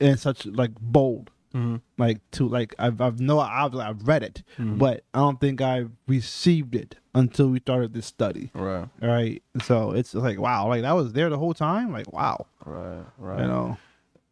in 0.00 0.16
such 0.16 0.46
like 0.46 0.72
bold. 0.80 1.30
Mm-hmm. 1.54 1.76
Like 1.96 2.18
to 2.32 2.46
like 2.46 2.74
I've 2.78 3.00
I've 3.00 3.20
no 3.20 3.40
I've 3.40 3.74
I've 3.74 4.06
read 4.06 4.22
it, 4.22 4.42
Mhm. 4.58 4.78
but 4.78 5.02
I 5.14 5.20
don't 5.20 5.40
think 5.40 5.62
I 5.62 5.86
received 6.06 6.74
it 6.74 6.96
until 7.14 7.48
we 7.48 7.58
started 7.58 7.94
this 7.94 8.04
study. 8.04 8.50
Right. 8.54 8.86
All 9.02 9.08
right, 9.08 9.42
so 9.62 9.92
it's 9.92 10.14
like 10.14 10.38
wow, 10.38 10.68
like 10.68 10.82
that 10.82 10.92
was 10.92 11.14
there 11.14 11.30
the 11.30 11.38
whole 11.38 11.54
time. 11.54 11.90
Like 11.90 12.12
wow, 12.12 12.46
Right. 12.66 13.02
Right. 13.16 13.40
you 13.40 13.46
know. 13.46 13.78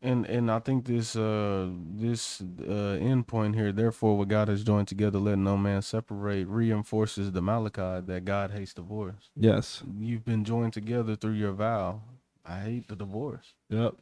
And 0.03 0.27
and 0.27 0.51
I 0.51 0.59
think 0.59 0.85
this 0.85 1.17
uh 1.17 1.69
this 1.97 2.43
uh 2.69 2.99
end 3.01 3.27
point 3.27 3.55
here, 3.55 3.73
therefore 3.73 4.19
what 4.19 4.29
God 4.29 4.49
has 4.49 4.63
joined 4.63 4.89
together, 4.89 5.19
let 5.19 5.39
no 5.39 5.57
man 5.57 5.81
separate, 5.81 6.47
reinforces 6.47 7.33
the 7.33 7.41
Malachi 7.41 8.05
that 8.07 8.25
God 8.25 8.51
hates 8.51 8.75
divorce. 8.75 9.31
Yes. 9.35 9.83
You've 9.99 10.25
been 10.25 10.45
joined 10.45 10.75
together 10.75 11.17
through 11.17 11.33
your 11.33 11.53
vow. 11.53 12.03
I 12.45 12.61
hate 12.61 12.89
the 12.89 12.95
divorce. 12.95 13.55
Yep. 13.71 13.95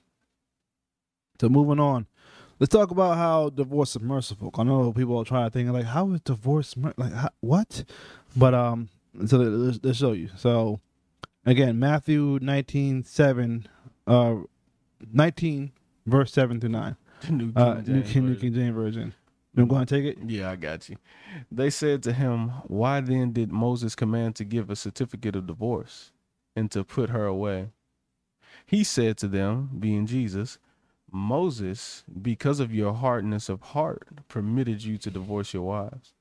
So 1.41 1.49
moving 1.49 1.81
on, 1.81 2.07
let's 2.59 2.73
talk 2.73 2.91
about 2.91 3.17
how 3.17 3.51
divorce 3.51 3.97
is 3.97 4.03
merciful. 4.03 4.51
I 4.59 4.65
know 4.65 4.93
people 4.93 5.17
are 5.19 5.25
trying 5.25 5.47
to 5.47 5.51
think 5.51 5.71
like, 5.71 5.87
how 5.87 6.11
is 6.11 6.21
divorce 6.21 6.77
mer- 6.77 6.95
like 6.97 7.13
how, 7.13 7.31
what? 7.41 7.85
But 8.37 8.53
um, 8.53 8.89
so 9.27 9.39
let's, 9.39 9.79
let's 9.83 9.99
show 9.99 10.13
you. 10.13 10.29
So 10.37 10.81
again, 11.47 11.79
Matthew 11.79 12.41
nineteen 12.43 13.05
seven, 13.05 13.69
uh, 14.09 14.35
nineteen 15.13 15.73
verse 16.07 16.33
seven 16.33 16.61
through 16.61 16.71
nine. 16.71 16.97
The 17.23 17.33
New 17.33 17.53
King 17.53 17.63
Uh, 17.63 17.75
New 17.75 17.83
James 17.83 18.13
King 18.13 18.23
New 18.27 18.29
Version. 18.35 18.41
King 18.41 18.55
James 18.55 18.75
version. 18.75 19.15
You 19.57 19.67
going 19.67 19.87
to 19.87 19.95
take 19.95 20.05
it? 20.05 20.19
Yeah, 20.27 20.51
I 20.51 20.57
got 20.57 20.89
you. 20.89 20.97
They 21.51 21.71
said 21.71 22.03
to 22.03 22.13
him, 22.13 22.49
Why 22.67 23.01
then 23.01 23.33
did 23.33 23.53
Moses 23.53 23.95
command 23.95 24.35
to 24.37 24.45
give 24.45 24.69
a 24.69 24.75
certificate 24.77 25.37
of 25.37 25.47
divorce 25.47 26.11
and 26.57 26.71
to 26.73 26.83
put 26.83 27.11
her 27.11 27.25
away? 27.25 27.69
He 28.67 28.83
said 28.83 29.17
to 29.19 29.29
them, 29.29 29.71
being 29.79 30.07
Jesus, 30.07 30.59
Moses, 31.11 32.03
because 32.21 32.59
of 32.59 32.75
your 32.75 32.95
hardness 32.95 33.49
of 33.49 33.61
heart, 33.61 34.09
permitted 34.29 34.83
you 34.83 34.99
to 34.99 35.11
divorce 35.11 35.55
your 35.55 35.63
wives. 35.63 36.15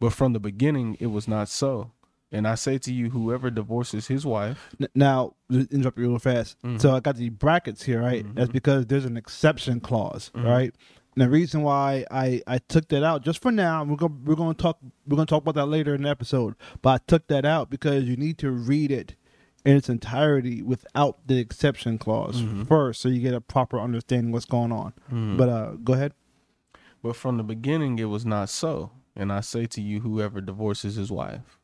But 0.00 0.12
from 0.12 0.32
the 0.32 0.40
beginning, 0.40 0.96
it 0.98 1.06
was 1.06 1.28
not 1.28 1.48
so. 1.48 1.92
And 2.32 2.46
I 2.46 2.54
say 2.54 2.78
to 2.78 2.92
you, 2.92 3.10
whoever 3.10 3.50
divorces 3.50 4.06
his 4.06 4.24
wife, 4.24 4.68
N- 4.80 4.88
Now, 4.94 5.34
interrupt 5.50 5.98
you 5.98 6.08
real 6.10 6.18
fast. 6.18 6.56
Mhm. 6.62 6.80
So 6.80 6.94
I 6.94 7.00
got 7.00 7.16
the 7.16 7.28
brackets 7.30 7.82
here, 7.82 8.00
right? 8.00 8.24
That's 8.34 8.50
Mhm. 8.50 8.52
because 8.52 8.86
there's 8.86 9.04
an 9.04 9.16
exception 9.16 9.80
clause, 9.80 10.30
Mhm. 10.34 10.44
right? 10.44 10.74
And 11.16 11.22
the 11.22 11.28
reason 11.28 11.62
why 11.62 12.04
I, 12.10 12.40
I 12.46 12.58
took 12.58 12.88
that 12.90 13.02
out 13.02 13.24
just 13.24 13.42
for 13.42 13.50
now, 13.50 13.82
we're 13.82 13.96
gonna 13.96 14.14
we're 14.24 14.36
gonna 14.36 14.54
talk 14.54 14.78
we're 15.08 15.16
gonna 15.16 15.26
talk 15.26 15.42
about 15.42 15.56
that 15.56 15.66
later 15.66 15.92
in 15.94 16.02
the 16.02 16.08
episode. 16.08 16.54
But 16.82 16.90
I 16.90 16.98
took 17.08 17.26
that 17.26 17.44
out 17.44 17.68
because 17.68 18.04
you 18.04 18.16
need 18.16 18.38
to 18.38 18.50
read 18.52 18.92
it 18.92 19.16
in 19.64 19.76
its 19.76 19.88
entirety 19.88 20.62
without 20.62 21.26
the 21.26 21.38
exception 21.38 21.98
clause 21.98 22.40
Mhm. 22.42 22.66
first, 22.68 23.00
so 23.00 23.08
you 23.08 23.20
get 23.20 23.34
a 23.34 23.40
proper 23.40 23.78
understanding 23.80 24.30
what's 24.32 24.46
going 24.46 24.70
on. 24.72 24.92
But 25.36 25.48
uh, 25.48 25.70
go 25.82 25.94
ahead. 25.94 26.14
But 27.02 27.16
from 27.16 27.38
the 27.38 27.42
beginning 27.42 27.98
it 27.98 28.04
was 28.04 28.24
not 28.24 28.48
so. 28.48 28.92
And 29.16 29.32
I 29.32 29.40
say 29.40 29.66
to 29.66 29.82
you, 29.82 30.00
whoever 30.00 30.40
divorces 30.40 30.94
his 30.94 31.10
wife 31.10 31.58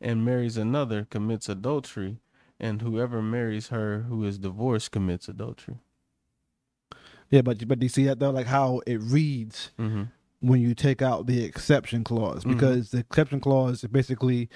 and 0.00 0.24
marries 0.24 0.56
another 0.56 1.06
commits 1.10 1.48
adultery, 1.48 2.18
and 2.60 2.82
whoever 2.82 3.20
marries 3.22 3.68
her 3.68 4.02
who 4.08 4.24
is 4.24 4.38
divorced 4.38 4.90
commits 4.92 5.28
adultery. 5.28 5.76
Yeah, 7.30 7.42
but 7.42 7.66
but 7.68 7.78
do 7.78 7.84
you 7.84 7.90
see 7.90 8.04
that 8.04 8.18
though, 8.18 8.30
like 8.30 8.46
how 8.46 8.80
it 8.86 9.00
reads 9.02 9.70
Mm-hmm. 9.78 10.04
when 10.40 10.60
you 10.60 10.74
take 10.74 11.02
out 11.02 11.26
the 11.26 11.44
exception 11.44 12.04
clause 12.04 12.44
Mhm. 12.44 12.52
because 12.52 12.90
the 12.90 12.98
exception 12.98 13.40
clause 13.40 13.82
is 13.84 13.90
basically 13.90 14.48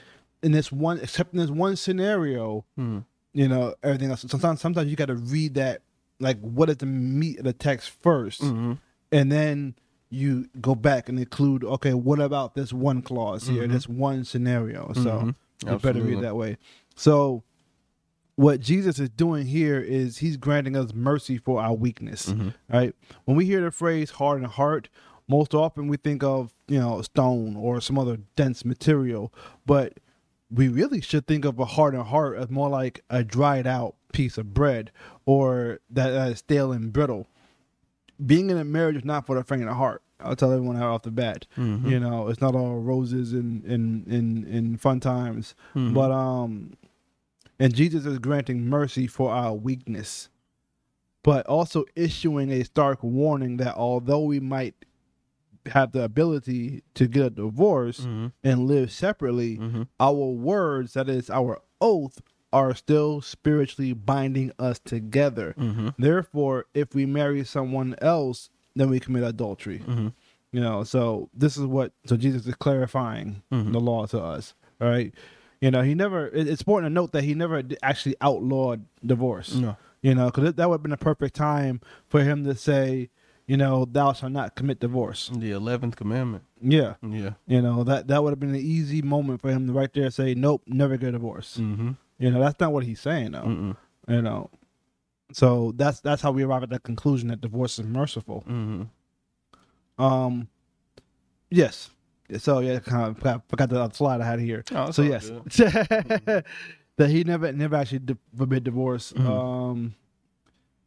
in 0.42 0.52
this 0.52 0.70
one 0.72 0.98
except 1.00 1.32
in 1.34 1.38
this 1.40 1.50
one 1.50 1.76
scenario 1.76 2.64
Mm-hmm. 2.78 3.00
you 3.32 3.48
know 3.48 3.74
everything 3.82 4.10
else 4.10 4.24
sometimes 4.28 4.60
sometimes 4.60 4.88
you 4.88 4.96
got 4.96 5.06
to 5.06 5.16
read 5.16 5.54
that 5.54 5.82
like 6.20 6.38
what 6.40 6.70
is 6.70 6.76
the 6.78 6.86
meat 6.86 7.38
of 7.38 7.44
the 7.44 7.52
text 7.52 8.00
1st 8.02 8.40
Mm-hmm. 8.42 8.72
and 9.10 9.32
then 9.32 9.74
you 10.14 10.46
go 10.60 10.74
back 10.74 11.08
and 11.08 11.18
include 11.18 11.64
okay 11.64 11.94
what 11.94 12.20
about 12.20 12.54
this 12.54 12.70
one 12.70 13.00
clause 13.00 13.48
here 13.48 13.66
Mhm. 13.66 13.72
this 13.72 13.88
one 13.88 14.24
scenario 14.24 14.92
so 14.92 15.00
Mhm. 15.00 15.34
you 15.72 15.78
better 15.78 16.02
read 16.02 16.20
that 16.20 16.36
way 16.36 16.58
so 16.94 17.42
what 18.36 18.60
jesus 18.60 18.98
is 18.98 19.08
doing 19.08 19.46
here 19.46 19.80
is 19.80 20.18
he's 20.18 20.36
granting 20.36 20.76
us 20.76 20.92
mercy 20.94 21.38
for 21.38 21.62
our 21.62 21.74
weakness 21.74 22.26
Mhm. 22.32 22.52
right? 22.68 22.94
When 23.24 23.36
we 23.36 23.46
hear 23.46 23.62
the 23.62 23.70
phrase 23.70 24.10
hardened 24.12 24.48
heart, 24.52 24.88
most 25.28 25.54
often 25.54 25.86
we 25.88 25.96
think 25.96 26.22
of, 26.22 26.52
you 26.68 26.78
know, 26.78 27.00
stone 27.02 27.56
or 27.56 27.80
some 27.80 27.98
other 27.98 28.18
dense 28.36 28.64
material, 28.64 29.32
but 29.64 29.98
we 30.50 30.68
really 30.68 31.00
should 31.00 31.26
think 31.26 31.44
of 31.46 31.58
a 31.58 31.64
hardened 31.64 32.04
heart 32.08 32.36
as 32.36 32.50
more 32.50 32.68
like 32.68 33.02
a 33.08 33.24
dried 33.24 33.66
out 33.66 33.94
piece 34.12 34.36
of 34.36 34.52
bread 34.52 34.90
or 35.24 35.78
that, 35.88 36.10
that 36.10 36.32
is 36.32 36.38
stale 36.40 36.70
and 36.72 36.92
brittle. 36.92 37.26
Being 38.24 38.50
in 38.50 38.56
a 38.58 38.64
marriage 38.64 38.96
is 38.96 39.04
not 39.04 39.26
for 39.26 39.34
the 39.36 39.42
faint 39.44 39.62
of 39.68 39.76
heart. 39.76 40.02
I'll 40.20 40.36
tell 40.36 40.52
everyone 40.52 40.76
that 40.76 40.84
off 40.84 41.02
the 41.02 41.10
bat. 41.10 41.46
Mhm. 41.56 41.90
You 41.90 41.98
know, 41.98 42.28
it's 42.28 42.40
not 42.40 42.54
all 42.54 42.78
roses 42.78 43.32
and 43.32 43.64
and 43.64 44.06
and, 44.06 44.44
and 44.44 44.80
fun 44.80 45.00
times. 45.00 45.54
Mhm. 45.74 45.94
But 45.94 46.10
um 46.12 46.74
and 47.58 47.74
Jesus 47.74 48.06
is 48.06 48.18
granting 48.18 48.64
mercy 48.68 49.06
for 49.06 49.30
our 49.32 49.54
weakness, 49.54 50.28
but 51.22 51.46
also 51.46 51.84
issuing 51.96 52.50
a 52.50 52.64
stark 52.64 53.02
warning 53.02 53.56
that 53.58 53.74
although 53.76 54.22
we 54.24 54.38
might 54.40 54.74
have 55.66 55.92
the 55.92 56.02
ability 56.02 56.82
to 56.94 57.06
get 57.06 57.24
a 57.26 57.30
divorce 57.30 58.00
Mhm. 58.00 58.32
and 58.42 58.66
live 58.66 58.90
separately, 58.90 59.58
Mhm. 59.58 59.86
our 60.00 60.12
words, 60.32 60.94
that 60.94 61.08
is 61.08 61.30
our 61.30 61.60
oath, 61.80 62.20
are 62.52 62.74
still 62.74 63.20
spiritually 63.20 63.92
binding 63.92 64.52
us 64.58 64.78
together. 64.78 65.54
Mhm. 65.58 65.94
Therefore, 65.98 66.66
if 66.74 66.94
we 66.94 67.06
marry 67.06 67.44
someone 67.44 67.94
else, 68.00 68.50
then 68.76 68.90
we 68.90 69.00
commit 69.00 69.22
adultery. 69.24 69.80
Mhm. 69.86 70.12
You 70.52 70.60
know, 70.60 70.84
so 70.84 71.30
this 71.34 71.56
is 71.56 71.64
what 71.64 71.92
so 72.06 72.16
Jesus 72.16 72.46
is 72.46 72.54
clarifying 72.56 73.42
Mhm. 73.50 73.72
the 73.72 73.80
law 73.80 74.06
to 74.06 74.20
us. 74.20 74.54
All 74.80 74.88
right. 74.88 75.14
You 75.60 75.70
know, 75.70 75.82
he 75.82 75.94
never. 75.94 76.26
it- 76.28 76.48
It's 76.48 76.62
important 76.62 76.90
to 76.90 76.94
note 76.94 77.12
that 77.12 77.24
he 77.24 77.34
never 77.34 77.62
actually 77.82 78.16
outlawed 78.20 78.84
divorce. 79.04 79.54
No. 79.54 79.76
You 80.02 80.14
know, 80.14 80.26
because 80.26 80.54
that 80.54 80.68
would 80.68 80.74
have 80.74 80.82
been 80.82 80.92
a 80.92 80.96
perfect 80.96 81.34
time 81.36 81.80
for 82.08 82.22
him 82.24 82.44
to 82.44 82.54
say, 82.56 83.08
you 83.46 83.56
know, 83.56 83.84
thou 83.84 84.12
shalt 84.12 84.32
not 84.32 84.56
commit 84.56 84.80
divorce. 84.80 85.30
The 85.34 85.52
eleventh 85.52 85.94
commandment. 85.96 86.44
Yeah. 86.60 86.94
Yeah. 87.02 87.34
You 87.46 87.62
know 87.62 87.84
that 87.84 88.08
that 88.08 88.22
would 88.22 88.30
have 88.30 88.40
been 88.40 88.50
an 88.50 88.56
easy 88.56 89.00
moment 89.02 89.40
for 89.40 89.50
him 89.50 89.66
to 89.68 89.72
right 89.72 89.92
there 89.92 90.10
say, 90.10 90.34
"Nope, 90.34 90.62
never 90.66 90.96
get 90.96 91.10
a 91.10 91.12
divorce." 91.12 91.56
Mm-hmm. 91.58 91.90
You 92.22 92.30
know, 92.30 92.38
that's 92.38 92.60
not 92.60 92.72
what 92.72 92.84
he's 92.84 93.00
saying 93.00 93.32
though. 93.32 93.42
Mm-mm. 93.42 93.76
You 94.06 94.22
know, 94.22 94.48
so 95.32 95.72
that's 95.74 95.98
that's 96.00 96.22
how 96.22 96.30
we 96.30 96.44
arrive 96.44 96.62
at 96.62 96.70
that 96.70 96.84
conclusion 96.84 97.28
that 97.28 97.40
divorce 97.40 97.80
is 97.80 97.84
merciful. 97.84 98.44
Mm-hmm. 98.48 100.02
Um, 100.02 100.46
yes. 101.50 101.90
So 102.38 102.60
yeah, 102.60 102.78
kind 102.78 103.06
of 103.10 103.18
forgot, 103.18 103.42
forgot 103.48 103.70
the 103.70 103.80
other 103.80 103.92
slide 103.94 104.20
I 104.20 104.24
had 104.24 104.38
here. 104.38 104.62
Oh, 104.72 104.92
so 104.92 105.02
yes, 105.02 105.32
that 105.56 106.44
he 107.08 107.24
never 107.24 107.52
never 107.52 107.74
actually 107.74 107.98
di- 107.98 108.16
forbid 108.38 108.62
divorce. 108.62 109.12
Mhm. 109.12 109.26
Um, 109.26 109.94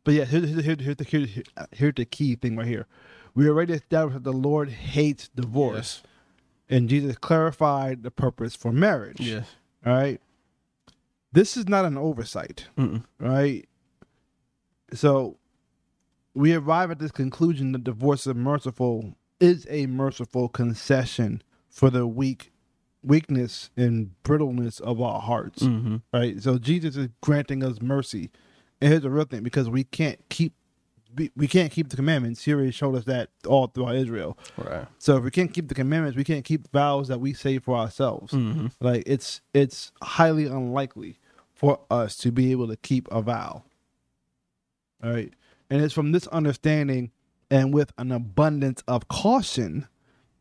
but 0.06 0.14
yeah, 0.14 0.24
here's, 0.24 0.50
here's, 0.50 0.64
here's, 0.64 0.82
here's, 0.82 0.96
the, 0.96 1.04
here's, 1.04 1.30
here's 1.74 1.94
the 1.96 2.06
key 2.06 2.36
thing 2.36 2.56
right 2.56 2.66
here. 2.66 2.88
We 3.34 3.50
already 3.50 3.74
established 3.74 4.14
that 4.14 4.24
the 4.24 4.32
Lord 4.38 4.70
hates 4.70 5.28
divorce, 5.36 6.02
and 6.70 6.88
Jesus 6.88 7.18
clarified 7.18 8.04
the 8.04 8.12
purpose 8.12 8.56
for 8.56 8.72
marriage. 8.72 9.20
Yes. 9.20 9.48
All 9.86 9.94
right. 9.94 10.22
This 11.36 11.58
is 11.58 11.68
not 11.68 11.84
an 11.84 11.98
oversight, 11.98 12.68
Mm-mm. 12.78 13.04
right? 13.20 13.68
So 14.94 15.38
we 16.34 16.54
arrive 16.54 16.92
at 16.92 17.00
this 17.00 17.12
conclusion 17.12 17.74
that 17.74 17.84
divorce 17.84 18.26
is 18.26 18.34
merciful 18.34 19.16
is 19.42 19.68
a 19.70 19.86
merciful 19.88 20.48
concession 20.48 21.44
for 21.70 21.90
the 21.90 22.08
weak 22.08 22.54
weakness 23.04 23.70
and 23.76 24.12
brittleness 24.24 24.80
of 24.80 25.02
our 25.02 25.20
hearts. 25.20 25.64
Mm-hmm. 25.64 25.98
Right? 26.14 26.42
So 26.42 26.58
Jesus 26.58 26.96
is 26.96 27.10
granting 27.22 27.64
us 27.64 27.82
mercy. 27.82 28.32
And 28.80 28.92
here's 28.92 29.04
the 29.04 29.10
real 29.10 29.26
thing, 29.26 29.44
because 29.44 29.70
we 29.70 29.84
can't 29.84 30.20
keep 30.30 30.54
we, 31.36 31.48
can't 31.48 31.72
keep 31.72 31.90
the 31.90 31.96
commandments. 31.96 32.44
He 32.44 32.54
already 32.54 32.72
showed 32.72 32.96
us 32.96 33.06
that 33.06 33.30
all 33.48 33.68
throughout 33.68 33.96
Israel. 33.96 34.38
Right. 34.58 34.86
So 35.00 35.18
if 35.18 35.24
we 35.24 35.32
can't 35.32 35.54
keep 35.54 35.70
the 35.70 35.76
commandments, 35.76 36.18
we 36.18 36.26
can't 36.26 36.44
keep 36.44 36.70
vows 36.72 37.08
that 37.10 37.20
we 37.20 37.34
say 37.34 37.58
for 37.58 37.78
ourselves. 37.78 38.34
Mm-hmm. 38.34 38.68
Like 38.80 39.04
it's 39.06 39.42
it's 39.54 39.92
highly 40.02 40.46
unlikely 40.46 41.20
for 41.56 41.80
us 41.90 42.16
to 42.18 42.32
be 42.32 42.52
able 42.52 42.68
to 42.68 42.76
keep 42.78 43.08
a 43.12 43.22
vow. 43.22 43.64
All 45.04 45.12
right. 45.12 45.34
And 45.70 45.82
it's 45.82 45.94
from 45.94 46.12
this 46.12 46.28
understanding 46.28 47.12
and 47.50 47.74
with 47.74 47.92
an 47.98 48.12
abundance 48.12 48.84
of 48.88 49.08
caution 49.08 49.88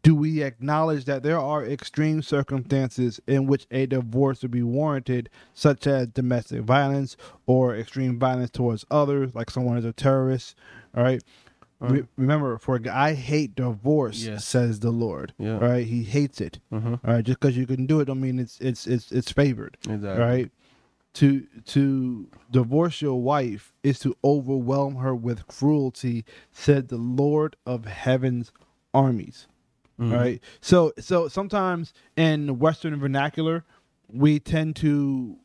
do 0.02 0.14
we 0.14 0.42
acknowledge 0.42 1.06
that 1.06 1.22
there 1.22 1.40
are 1.40 1.64
extreme 1.64 2.20
circumstances 2.20 3.20
in 3.26 3.46
which 3.46 3.66
a 3.70 3.86
divorce 3.86 4.42
would 4.42 4.50
be 4.50 4.62
warranted, 4.62 5.30
such 5.54 5.86
as 5.86 6.08
domestic 6.08 6.60
violence 6.60 7.16
or 7.46 7.74
extreme 7.74 8.18
violence 8.18 8.50
towards 8.50 8.84
others, 8.90 9.34
like 9.34 9.48
someone 9.48 9.78
is 9.78 9.84
a 9.86 9.94
terrorist. 9.94 10.56
All 10.94 11.02
right. 11.02 11.22
Re- 11.80 12.04
remember, 12.18 12.58
for 12.58 12.78
I 12.92 13.14
hate 13.14 13.54
divorce, 13.54 14.22
Yes. 14.24 14.44
says 14.44 14.80
the 14.80 14.90
Lord. 14.90 15.32
Yeah. 15.38 15.54
All 15.54 15.60
right. 15.60 15.86
He 15.86 16.02
hates 16.02 16.38
it. 16.38 16.58
Mm-hmm. 16.70 16.94
All 16.94 17.14
right, 17.14 17.24
just 17.24 17.40
because 17.40 17.56
you 17.56 17.66
can 17.66 17.86
do 17.86 18.00
it, 18.00 18.04
don't 18.04 18.20
mean 18.20 18.38
it's 18.38 18.60
it's 18.60 18.86
it's 18.86 19.10
it's 19.10 19.32
favored. 19.32 19.78
Exactly. 19.88 20.22
Right? 20.22 20.50
To 21.14 21.46
to 21.66 22.28
divorce 22.50 23.00
your 23.00 23.22
wife 23.22 23.72
is 23.84 23.98
to 24.00 24.16
overwhelm 24.24 24.96
her 24.96 25.14
with 25.14 25.46
cruelty, 25.46 26.24
said 26.50 26.88
the 26.88 26.96
Lord 26.96 27.54
of 27.64 27.84
Heaven's 27.84 28.50
armies. 28.92 29.46
Mhm. 30.00 30.10
All 30.12 30.18
right. 30.18 30.40
So 30.60 30.92
so 30.98 31.28
sometimes 31.28 31.92
in 32.16 32.58
Western 32.58 32.98
vernacular, 32.98 33.64
we 34.08 34.40
tend 34.40 34.74
to 34.76 35.36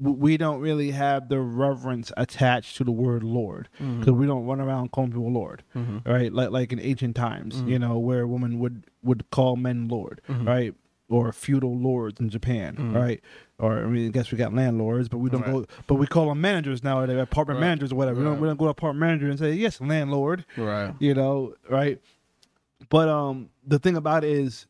we 0.00 0.36
don't 0.36 0.60
really 0.60 0.92
have 0.92 1.28
the 1.28 1.40
reverence 1.40 2.12
attached 2.16 2.76
to 2.76 2.84
the 2.84 2.92
word 2.92 3.22
Lord 3.24 3.68
because 3.78 4.12
we 4.14 4.26
don't 4.26 4.46
run 4.46 4.60
around 4.60 4.92
calling 4.92 5.10
people 5.10 5.30
Lord 5.32 5.62
Mhm. 5.74 6.06
right? 6.06 6.32
Like 6.32 6.50
like 6.52 6.72
in 6.72 6.78
ancient 6.80 7.16
times, 7.16 7.60
Mhm. 7.60 7.68
you 7.68 7.78
know, 7.78 7.98
where 7.98 8.22
a 8.22 8.26
woman 8.28 8.60
would 8.60 8.84
would 9.02 9.28
call 9.30 9.56
men 9.56 9.88
lord, 9.88 10.20
Mhm. 10.28 10.46
right? 10.46 10.74
Or 11.10 11.32
feudal 11.32 11.78
lords 11.78 12.20
in 12.20 12.28
Japan, 12.28 12.76
Mhm. 12.76 12.94
right? 12.94 13.20
Or 13.58 13.78
I 13.78 13.86
mean, 13.86 14.08
I 14.08 14.10
guess 14.10 14.30
we 14.30 14.36
got 14.36 14.52
landlords, 14.54 15.08
but 15.08 15.18
we 15.18 15.30
don't 15.30 15.40
Right. 15.40 15.52
go. 15.52 15.66
But 15.86 15.94
we 15.94 16.06
call 16.06 16.28
them 16.28 16.40
managers 16.42 16.84
now. 16.84 17.04
They're 17.06 17.18
apartment 17.20 17.60
Right. 17.60 17.66
managers 17.68 17.92
or 17.92 17.96
whatever. 17.96 18.18
We 18.18 18.24
don't 18.24 18.40
we 18.40 18.46
don't 18.46 18.58
go 18.58 18.66
to 18.66 18.70
apartment 18.70 19.00
manager 19.00 19.30
and 19.30 19.38
say 19.38 19.54
yes, 19.54 19.80
landlord. 19.80 20.44
Right. 20.58 20.94
You 20.98 21.14
know, 21.14 21.54
right? 21.70 21.98
But 22.90 23.08
um, 23.08 23.48
the 23.66 23.78
thing 23.78 23.96
about 23.96 24.22
it 24.24 24.30
is, 24.30 24.66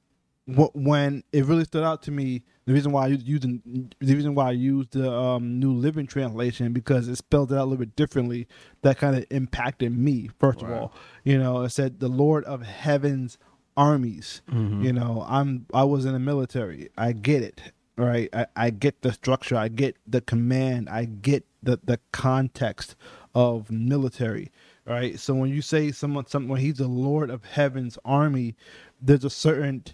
wh- 0.46 0.74
when 0.74 1.24
it 1.32 1.44
really 1.44 1.64
stood 1.64 1.82
out 1.84 2.02
to 2.04 2.10
me, 2.10 2.42
the 2.66 2.72
reason 2.72 2.92
why 2.92 3.04
I 3.04 3.06
used 3.08 3.26
using 3.26 3.90
the 3.98 4.14
reason 4.14 4.34
why 4.34 4.48
I 4.48 4.52
used 4.52 4.92
the 4.92 5.10
um, 5.10 5.58
New 5.58 5.72
Living 5.72 6.06
Translation 6.06 6.72
because 6.72 7.08
it 7.08 7.16
spelled 7.16 7.50
it 7.50 7.56
out 7.56 7.62
a 7.62 7.64
little 7.64 7.78
bit 7.78 7.96
differently. 7.96 8.46
That 8.82 8.98
kind 8.98 9.16
of 9.16 9.24
impacted 9.30 9.96
me. 9.96 10.30
First 10.38 10.62
of 10.62 10.70
all, 10.70 10.92
you 11.24 11.36
know, 11.38 11.62
it 11.62 11.70
said 11.70 11.98
the 12.00 12.08
Lord 12.08 12.44
of 12.44 12.62
Heaven's 12.62 13.38
armies. 13.78 14.42
Mhm. 14.50 14.82
You 14.84 14.92
know, 14.92 15.24
I'm 15.28 15.64
I 15.72 15.84
was 15.84 16.04
in 16.04 16.12
the 16.12 16.18
military. 16.18 16.90
I 16.98 17.12
get 17.12 17.42
it. 17.42 17.62
Right. 17.96 18.28
I, 18.32 18.46
I 18.56 18.70
get 18.70 19.02
the 19.02 19.12
structure. 19.12 19.56
I 19.56 19.68
get 19.68 19.96
the 20.06 20.20
command. 20.20 20.88
I 20.88 21.04
get 21.06 21.44
the, 21.62 21.80
the 21.82 21.98
context 22.12 22.94
of 23.34 23.70
military. 23.70 24.52
Right. 24.86 25.18
So 25.18 25.34
when 25.34 25.50
you 25.50 25.62
say 25.62 25.90
someone 25.92 26.26
something 26.26 26.48
when 26.48 26.60
he's 26.60 26.76
the 26.76 26.86
Lord 26.88 27.30
of 27.30 27.44
Heaven's 27.44 27.98
army, 28.04 28.54
there's 29.00 29.24
a 29.24 29.30
certain 29.30 29.84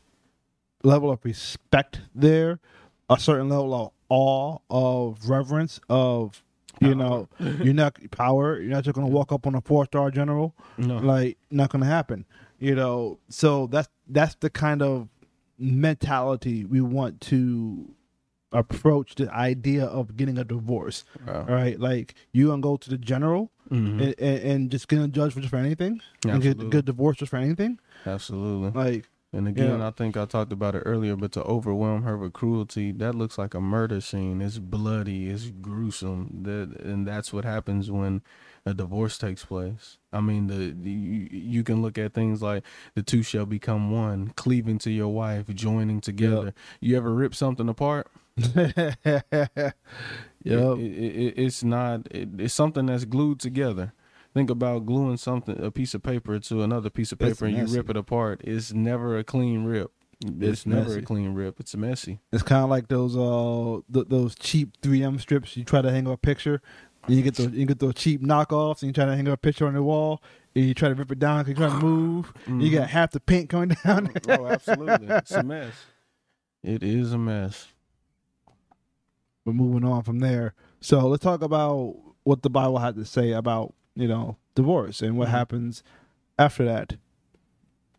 level 0.83 1.11
of 1.11 1.25
respect 1.25 2.01
there, 2.14 2.61
a 3.09 3.18
certain 3.18 3.49
level 3.49 3.75
of 3.75 3.90
awe, 4.11 4.59
of 4.70 5.29
reverence, 5.29 5.81
of 5.88 6.42
you 6.81 6.94
know, 6.94 7.29
you're 7.62 7.73
not 7.73 7.97
power. 8.11 8.61
You're 8.61 8.70
not 8.73 8.85
just 8.85 8.94
gonna 8.94 9.09
walk 9.09 9.33
up 9.33 9.47
on 9.47 9.55
a 9.55 9.61
four 9.62 9.87
star 9.87 10.11
general 10.11 10.55
No. 10.77 10.99
like 10.99 11.38
not 11.51 11.70
gonna 11.70 11.87
happen 11.87 12.27
you 12.64 12.74
know 12.74 13.18
so 13.29 13.66
that's 13.66 13.88
that's 14.09 14.35
the 14.37 14.50
kind 14.50 14.81
of 14.83 15.09
mentality 15.59 16.64
we 16.64 16.81
want 16.81 17.20
to 17.20 17.94
approach 18.53 19.16
the 19.16 19.29
idea 19.33 19.85
of 19.85 20.16
getting 20.16 20.38
a 20.38 20.44
divorce 20.44 21.05
all 21.27 21.44
right 21.44 21.81
like 21.81 22.14
you 22.33 22.46
gonna 22.48 22.62
go 22.62 22.77
to 22.77 22.88
the 22.90 22.98
general 22.98 23.50
Mhm. 23.70 23.98
and, 23.98 24.14
and, 24.18 24.38
and 24.50 24.70
just 24.70 24.88
get 24.88 25.00
a 25.00 25.09
judge 25.09 25.33
for 25.33 25.40
just 25.40 25.50
for 25.50 25.57
anything 25.57 25.92
and 26.29 26.42
get, 26.42 26.50
Absolutely. 26.50 26.70
get 26.70 26.79
a 26.81 26.83
divorce 26.83 27.16
just 27.16 27.31
for 27.31 27.38
anything 27.38 27.79
Absolutely. 28.05 28.70
like 28.79 29.09
And 29.35 29.49
again, 29.49 29.81
Yeah. 29.81 29.88
I 29.88 29.90
think 29.90 30.16
I 30.16 30.27
talked 30.27 30.53
about 30.53 30.77
it 30.77 30.83
earlier, 30.87 31.16
but 31.16 31.33
to 31.33 31.42
overwhelm 31.44 32.03
her 32.05 32.16
with 32.16 32.33
cruelty, 32.35 32.92
that 32.92 33.14
looks 33.16 33.38
like 33.38 33.55
a 33.55 33.61
murder 33.61 34.01
scene. 34.01 34.40
It's 34.42 34.59
bloody, 34.59 35.29
it's 35.31 35.51
gruesome. 35.51 36.42
That 36.44 36.81
and 36.81 37.07
that's 37.07 37.33
what 37.33 37.44
happens 37.44 37.90
when 37.90 38.23
a 38.66 38.75
divorce 38.75 39.18
takes 39.18 39.44
place. 39.44 39.99
I 40.12 40.20
mean, 40.20 40.47
the, 40.47 40.70
the 40.79 40.90
you, 40.90 41.29
you 41.33 41.64
can 41.64 41.83
look 41.83 41.99
at 41.99 42.14
things 42.14 42.42
like 42.42 42.64
the 42.94 43.03
two 43.03 43.23
shall 43.25 43.47
become 43.47 43.90
one, 43.90 44.29
cleaving 44.37 44.79
to 44.81 44.90
your 44.90 45.09
wife, 45.09 45.49
joining 45.49 46.01
together. 46.01 46.55
You 46.81 46.97
ever 46.97 47.12
rip 47.12 47.35
something 47.35 47.68
apart? 47.68 48.09
yep 48.37 49.75
It, 50.44 50.79
it, 50.79 51.16
it, 51.16 51.35
it's 51.38 51.64
not. 51.64 52.07
It, 52.11 52.29
it's 52.38 52.55
something 52.55 52.87
that's 52.87 53.05
glued 53.05 53.40
together. 53.40 53.92
Think 54.35 54.51
about 54.51 54.85
gluing 54.85 55.16
something, 55.16 55.62
a 55.62 55.70
piece 55.70 55.94
of 55.94 56.03
paper 56.03 56.38
to 56.40 56.62
another 56.62 56.90
piece 56.90 57.12
of 57.12 57.20
It's 57.23 57.38
paper, 57.38 57.47
and 57.47 57.57
you 57.68 57.77
rip 57.77 57.88
it 57.88 57.97
apart. 57.97 58.40
It's 58.44 58.73
never 58.73 59.16
a 59.16 59.23
clean 59.25 59.64
rip. 59.64 59.92
It's, 60.25 60.33
It's 60.42 60.66
never 60.66 60.88
messy. 60.88 60.99
a 61.01 61.03
clean 61.03 61.35
rip. 61.35 61.61
It's 61.61 61.77
messy. 61.77 62.20
it's 62.33 62.42
kind 62.42 62.64
of 62.64 62.70
like 62.70 62.88
those 62.88 63.16
uh 63.16 63.81
th- 63.92 64.07
those 64.09 64.35
cheap 64.35 64.81
3m 64.81 65.20
strips 65.20 65.57
you 65.57 65.64
try 65.64 65.83
to 65.83 65.90
hang 65.90 66.07
up 66.09 66.14
a 66.14 66.16
picture 66.16 66.62
and 67.07 67.16
you 67.16 67.23
get 67.23 67.35
those 67.35 67.51
you 67.53 67.66
get 67.66 67.79
those 67.81 67.94
cheap 67.94 68.23
knockoffs 68.23 68.81
and 68.83 68.88
you 68.88 68.92
try 68.92 69.05
to 69.05 69.14
hang 69.14 69.29
up 69.29 69.35
a 69.35 69.37
picture 69.37 69.66
on 69.66 69.75
the 69.75 69.83
wall 69.83 70.23
and 70.55 70.64
you 70.64 70.73
try 70.73 70.88
to 70.88 70.94
rip 70.94 71.11
it 71.12 71.18
down 71.18 71.44
because 71.44 71.59
you're 71.61 71.68
trying 71.68 71.81
to 71.81 71.87
move 71.87 72.33
you 72.62 72.70
got 72.77 72.88
half 72.88 73.11
the 73.11 73.20
paint 73.20 73.51
coming 73.51 73.68
down 73.85 74.11
oh, 74.29 74.47
absolutely. 74.47 75.09
It's 75.09 75.33
a 75.33 75.42
mess. 75.42 75.75
It 76.62 76.83
is 76.83 77.12
a 77.12 77.18
mess. 77.18 77.68
but 79.44 79.55
moving 79.55 79.85
on 79.85 80.03
from 80.05 80.20
there. 80.20 80.55
So 80.81 81.07
let's 81.09 81.23
talk 81.23 81.42
about 81.42 81.97
what 82.23 82.42
the 82.42 82.51
Bible 82.51 82.79
had 82.79 82.94
to 82.97 83.05
say 83.05 83.33
about 83.33 83.75
you 83.94 84.09
know 84.09 84.37
divorce 84.54 85.00
and 85.02 85.16
what 85.16 85.28
Mhm. 85.28 85.33
happens 85.33 85.83
after 86.38 86.64
that. 86.64 86.96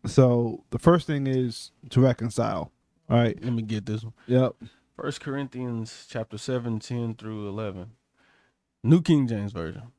So 0.04 0.64
the 0.70 0.78
first 0.78 1.06
thing 1.06 1.26
is 1.26 1.72
to 1.90 2.00
reconcile. 2.00 2.70
All 3.08 3.16
right. 3.18 3.42
Let 3.42 3.52
me 3.52 3.62
get 3.62 3.86
this 3.86 4.04
one. 4.04 4.14
Yep. 4.26 4.54
First 4.96 5.20
Corinthians 5.20 6.06
chapter 6.08 6.38
7, 6.38 6.78
10 6.78 7.14
through 7.14 7.48
11. 7.48 7.92
New 8.82 9.02
King 9.02 9.26
James 9.26 9.52
Version. 9.52 9.92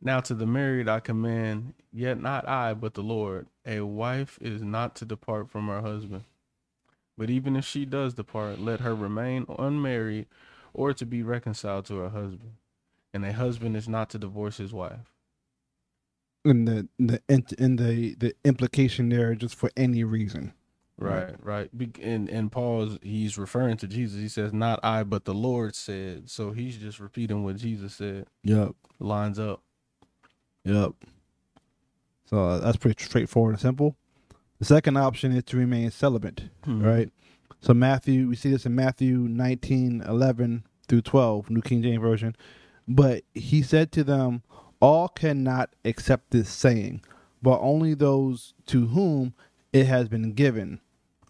Now 0.00 0.20
to 0.20 0.34
the 0.34 0.46
married 0.46 0.88
I 0.88 1.00
command, 1.00 1.74
yet 1.92 2.20
not 2.20 2.48
I, 2.48 2.72
but 2.74 2.94
the 2.94 3.02
Lord, 3.02 3.48
a 3.66 3.80
wife 3.80 4.38
is 4.40 4.62
not 4.62 4.94
to 4.96 5.04
depart 5.04 5.50
from 5.50 5.66
her 5.66 5.80
husband. 5.80 6.24
But 7.16 7.30
even 7.30 7.56
if 7.56 7.64
she 7.64 7.84
does 7.84 8.14
depart, 8.14 8.60
let 8.60 8.78
her 8.80 8.94
remain 8.94 9.44
unmarried 9.58 10.26
or 10.72 10.92
to 10.94 11.04
be 11.04 11.24
reconciled 11.24 11.86
to 11.86 11.96
her 11.96 12.10
husband. 12.10 12.52
And 13.14 13.24
a 13.24 13.32
husband 13.32 13.76
is 13.76 13.88
not 13.88 14.10
to 14.10 14.18
divorce 14.18 14.58
his 14.58 14.72
wife. 14.72 15.12
And 16.44 16.68
the 16.68 16.88
the 16.98 17.22
in, 17.28 17.44
in 17.58 17.76
the 17.76 18.14
the 18.14 18.34
implication 18.44 19.08
there 19.08 19.34
just 19.34 19.54
for 19.54 19.70
any 19.76 20.04
reason. 20.04 20.52
Right, 21.00 21.34
right. 21.44 21.70
And 22.02 22.28
and 22.28 22.50
Paul's 22.50 22.98
he's 23.02 23.38
referring 23.38 23.76
to 23.78 23.86
Jesus. 23.86 24.20
He 24.20 24.28
says, 24.28 24.52
"Not 24.52 24.80
I, 24.82 25.04
but 25.04 25.24
the 25.24 25.34
Lord 25.34 25.74
said." 25.74 26.28
So 26.28 26.50
he's 26.52 26.76
just 26.76 26.98
repeating 27.00 27.44
what 27.44 27.56
Jesus 27.56 27.94
said. 27.94 28.26
Yep. 28.44 28.72
Lines 28.98 29.38
up. 29.38 29.62
Yep. 30.64 30.92
So 32.26 32.44
uh, 32.44 32.58
that's 32.58 32.76
pretty 32.76 33.02
straightforward 33.02 33.54
and 33.54 33.60
simple. 33.60 33.96
The 34.58 34.64
second 34.64 34.96
option 34.96 35.32
is 35.32 35.44
to 35.44 35.56
remain 35.56 35.90
celibate, 35.90 36.50
Mhm. 36.66 36.84
right? 36.84 37.10
So 37.60 37.72
Matthew, 37.74 38.28
we 38.28 38.36
see 38.36 38.50
this 38.50 38.66
in 38.66 38.74
Matthew 38.74 39.16
19, 39.18 40.02
11 40.02 40.64
through 40.88 41.02
12, 41.02 41.48
New 41.50 41.62
King 41.62 41.82
James 41.82 42.00
Version. 42.00 42.34
But 42.88 43.24
he 43.34 43.62
said 43.62 43.92
to 43.92 44.04
them, 44.04 44.42
All 44.80 45.08
cannot 45.08 45.70
accept 45.84 46.30
this 46.30 46.48
saying, 46.48 47.02
but 47.42 47.60
only 47.60 47.94
those 47.94 48.54
to 48.66 48.86
whom 48.86 49.34
it 49.72 49.86
has 49.86 50.08
been 50.08 50.32
given. 50.32 50.80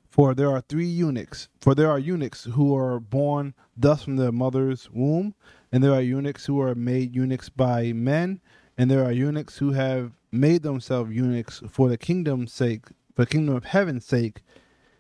For 0.08 0.34
there 0.34 0.50
are 0.50 0.62
three 0.62 0.86
eunuchs, 0.86 1.48
for 1.60 1.74
there 1.74 1.90
are 1.90 1.98
eunuchs 1.98 2.44
who 2.44 2.74
are 2.74 2.98
born 2.98 3.54
thus 3.76 4.04
from 4.04 4.16
their 4.16 4.32
mother's 4.32 4.88
womb, 4.90 5.34
and 5.70 5.82
there 5.82 5.92
are 5.92 6.00
eunuchs 6.00 6.46
who 6.46 6.60
are 6.60 6.74
made 6.74 7.14
eunuchs 7.14 7.48
by 7.48 7.92
men, 7.92 8.40
and 8.76 8.90
there 8.90 9.04
are 9.04 9.12
eunuchs 9.12 9.58
who 9.58 9.72
have 9.72 10.12
made 10.32 10.62
themselves 10.62 11.14
eunuchs 11.14 11.62
for 11.68 11.88
the 11.88 11.98
kingdom's 11.98 12.52
sake, 12.52 12.86
for 13.14 13.24
the 13.24 13.30
kingdom 13.30 13.54
of 13.54 13.66
heaven's 13.66 14.06
sake. 14.06 14.42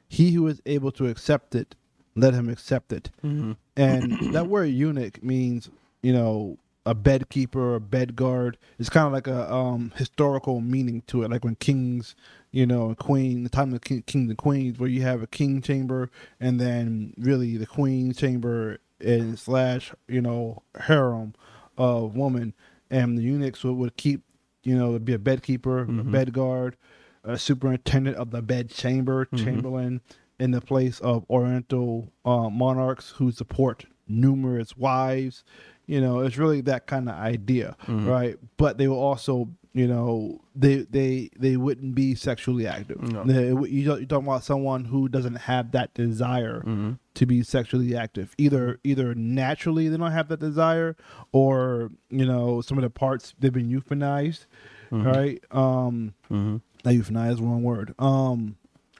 He 0.08 0.32
who 0.32 0.46
is 0.46 0.60
able 0.66 0.92
to 0.92 1.06
accept 1.06 1.54
it, 1.54 1.74
let 2.14 2.34
him 2.34 2.48
accept 2.48 2.92
it. 2.92 3.10
Mm-hmm. 3.24 3.52
And 3.76 4.34
that 4.34 4.48
word 4.48 4.66
eunuch 4.66 5.22
means, 5.22 5.70
you 6.02 6.12
know, 6.12 6.58
a 6.86 6.94
bed 6.94 7.28
keeper 7.28 7.60
or 7.60 7.74
a 7.76 7.80
bed 7.80 8.16
guard. 8.16 8.56
It's 8.78 8.88
kind 8.88 9.06
of 9.06 9.12
like 9.12 9.26
a 9.26 9.52
um, 9.52 9.92
historical 9.96 10.60
meaning 10.60 11.02
to 11.08 11.22
it, 11.22 11.30
like 11.30 11.44
when 11.44 11.56
kings, 11.56 12.14
you 12.50 12.64
know, 12.66 12.94
queen, 12.94 13.42
the 13.42 13.50
time 13.50 13.74
of 13.74 13.82
king, 13.82 14.02
kings 14.02 14.28
and 14.30 14.38
queens, 14.38 14.78
where 14.78 14.88
you 14.88 15.02
have 15.02 15.22
a 15.22 15.26
king 15.26 15.60
chamber 15.60 16.10
and 16.40 16.58
then 16.58 17.12
really 17.18 17.56
the 17.58 17.66
queen 17.66 18.12
chamber 18.14 18.78
and 19.00 19.38
slash, 19.38 19.92
you 20.08 20.20
know, 20.22 20.62
harem 20.80 21.34
of 21.76 22.16
woman. 22.16 22.54
And 22.90 23.18
the 23.18 23.22
eunuchs 23.22 23.62
would, 23.64 23.74
would 23.76 23.96
keep, 23.96 24.22
you 24.62 24.74
know, 24.76 24.92
would 24.92 25.04
be 25.04 25.12
a 25.12 25.18
bed 25.18 25.42
keeper, 25.42 25.82
a 25.82 25.86
Mhm. 25.86 26.10
bed 26.10 26.32
guard, 26.32 26.76
a 27.22 27.36
superintendent 27.36 28.16
of 28.16 28.30
the 28.30 28.40
bed 28.40 28.70
chamber, 28.70 29.26
Mhm. 29.26 29.44
chamberlain, 29.44 30.00
in 30.40 30.52
the 30.52 30.60
place 30.62 31.00
of 31.00 31.26
Oriental 31.28 32.10
uh, 32.24 32.48
monarchs 32.48 33.10
who 33.18 33.30
support 33.30 33.84
numerous 34.08 34.74
wives. 34.76 35.44
You 35.88 36.00
know, 36.00 36.20
it's 36.20 36.36
really 36.36 36.60
that 36.62 36.86
kind 36.86 37.08
of 37.08 37.16
idea, 37.16 37.74
Mhm. 37.86 38.06
right? 38.06 38.36
But 38.58 38.76
they 38.78 38.86
will 38.88 39.00
also, 39.00 39.48
you 39.72 39.88
know, 39.88 40.40
they 40.54 40.82
they 40.90 41.30
they 41.38 41.56
wouldn't 41.56 41.94
be 41.94 42.14
sexually 42.14 42.66
active. 42.66 43.00
No. 43.02 43.24
They- 43.24 43.48
you 43.48 43.66
you're 43.96 44.04
talking 44.04 44.26
about 44.28 44.44
someone 44.44 44.84
who 44.84 45.08
doesn't 45.08 45.36
have 45.50 45.72
that 45.72 45.94
desire 45.94 46.60
Mm-hmm. 46.60 46.90
to 47.14 47.26
be 47.26 47.42
sexually 47.42 47.96
active. 47.96 48.34
Either 48.36 48.78
either 48.84 49.14
naturally 49.14 49.88
they 49.88 49.96
don't 49.96 50.12
have 50.12 50.28
that 50.28 50.40
desire, 50.40 50.94
or 51.32 51.90
you 52.10 52.26
know, 52.26 52.60
some 52.60 52.76
of 52.76 52.82
the 52.82 52.90
parts 52.90 53.34
they've 53.40 53.52
been 53.52 53.70
euthanized, 53.70 54.44
Mhm. 54.92 55.04
right? 55.06 55.42
Um, 55.50 56.12
Mm-hmm. 56.30 56.56
not 56.84 56.94
euthanized, 56.94 57.32
is 57.32 57.40
wrong 57.40 57.62
word. 57.62 57.94
Um, 57.98 58.56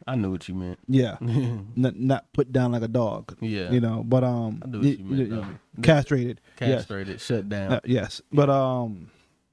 I 0.09 0.15
knew 0.15 0.31
what 0.31 0.49
you 0.49 0.55
meant. 0.55 0.79
yeah, 0.89 1.17
not 1.21 1.97
not 1.97 2.33
put 2.33 2.51
down 2.53 2.73
like 2.73 2.83
a 2.83 2.89
dog. 2.89 3.37
yeah. 3.41 3.71
You 3.71 3.81
know, 3.81 4.03
but 4.05 4.25
um, 4.25 4.63
I 4.65 4.69
knew 4.69 4.79
what 4.79 4.87
you 4.99 5.05
meant, 5.05 5.31
though. 5.31 5.83
castrated. 5.83 6.41
Yes. 6.61 6.81
Castrated, 6.87 7.21
shut 7.21 7.49
down. 7.49 7.73
Uh, 7.75 7.81
yes, 7.85 8.23
but 8.33 8.49
um, 8.49 9.11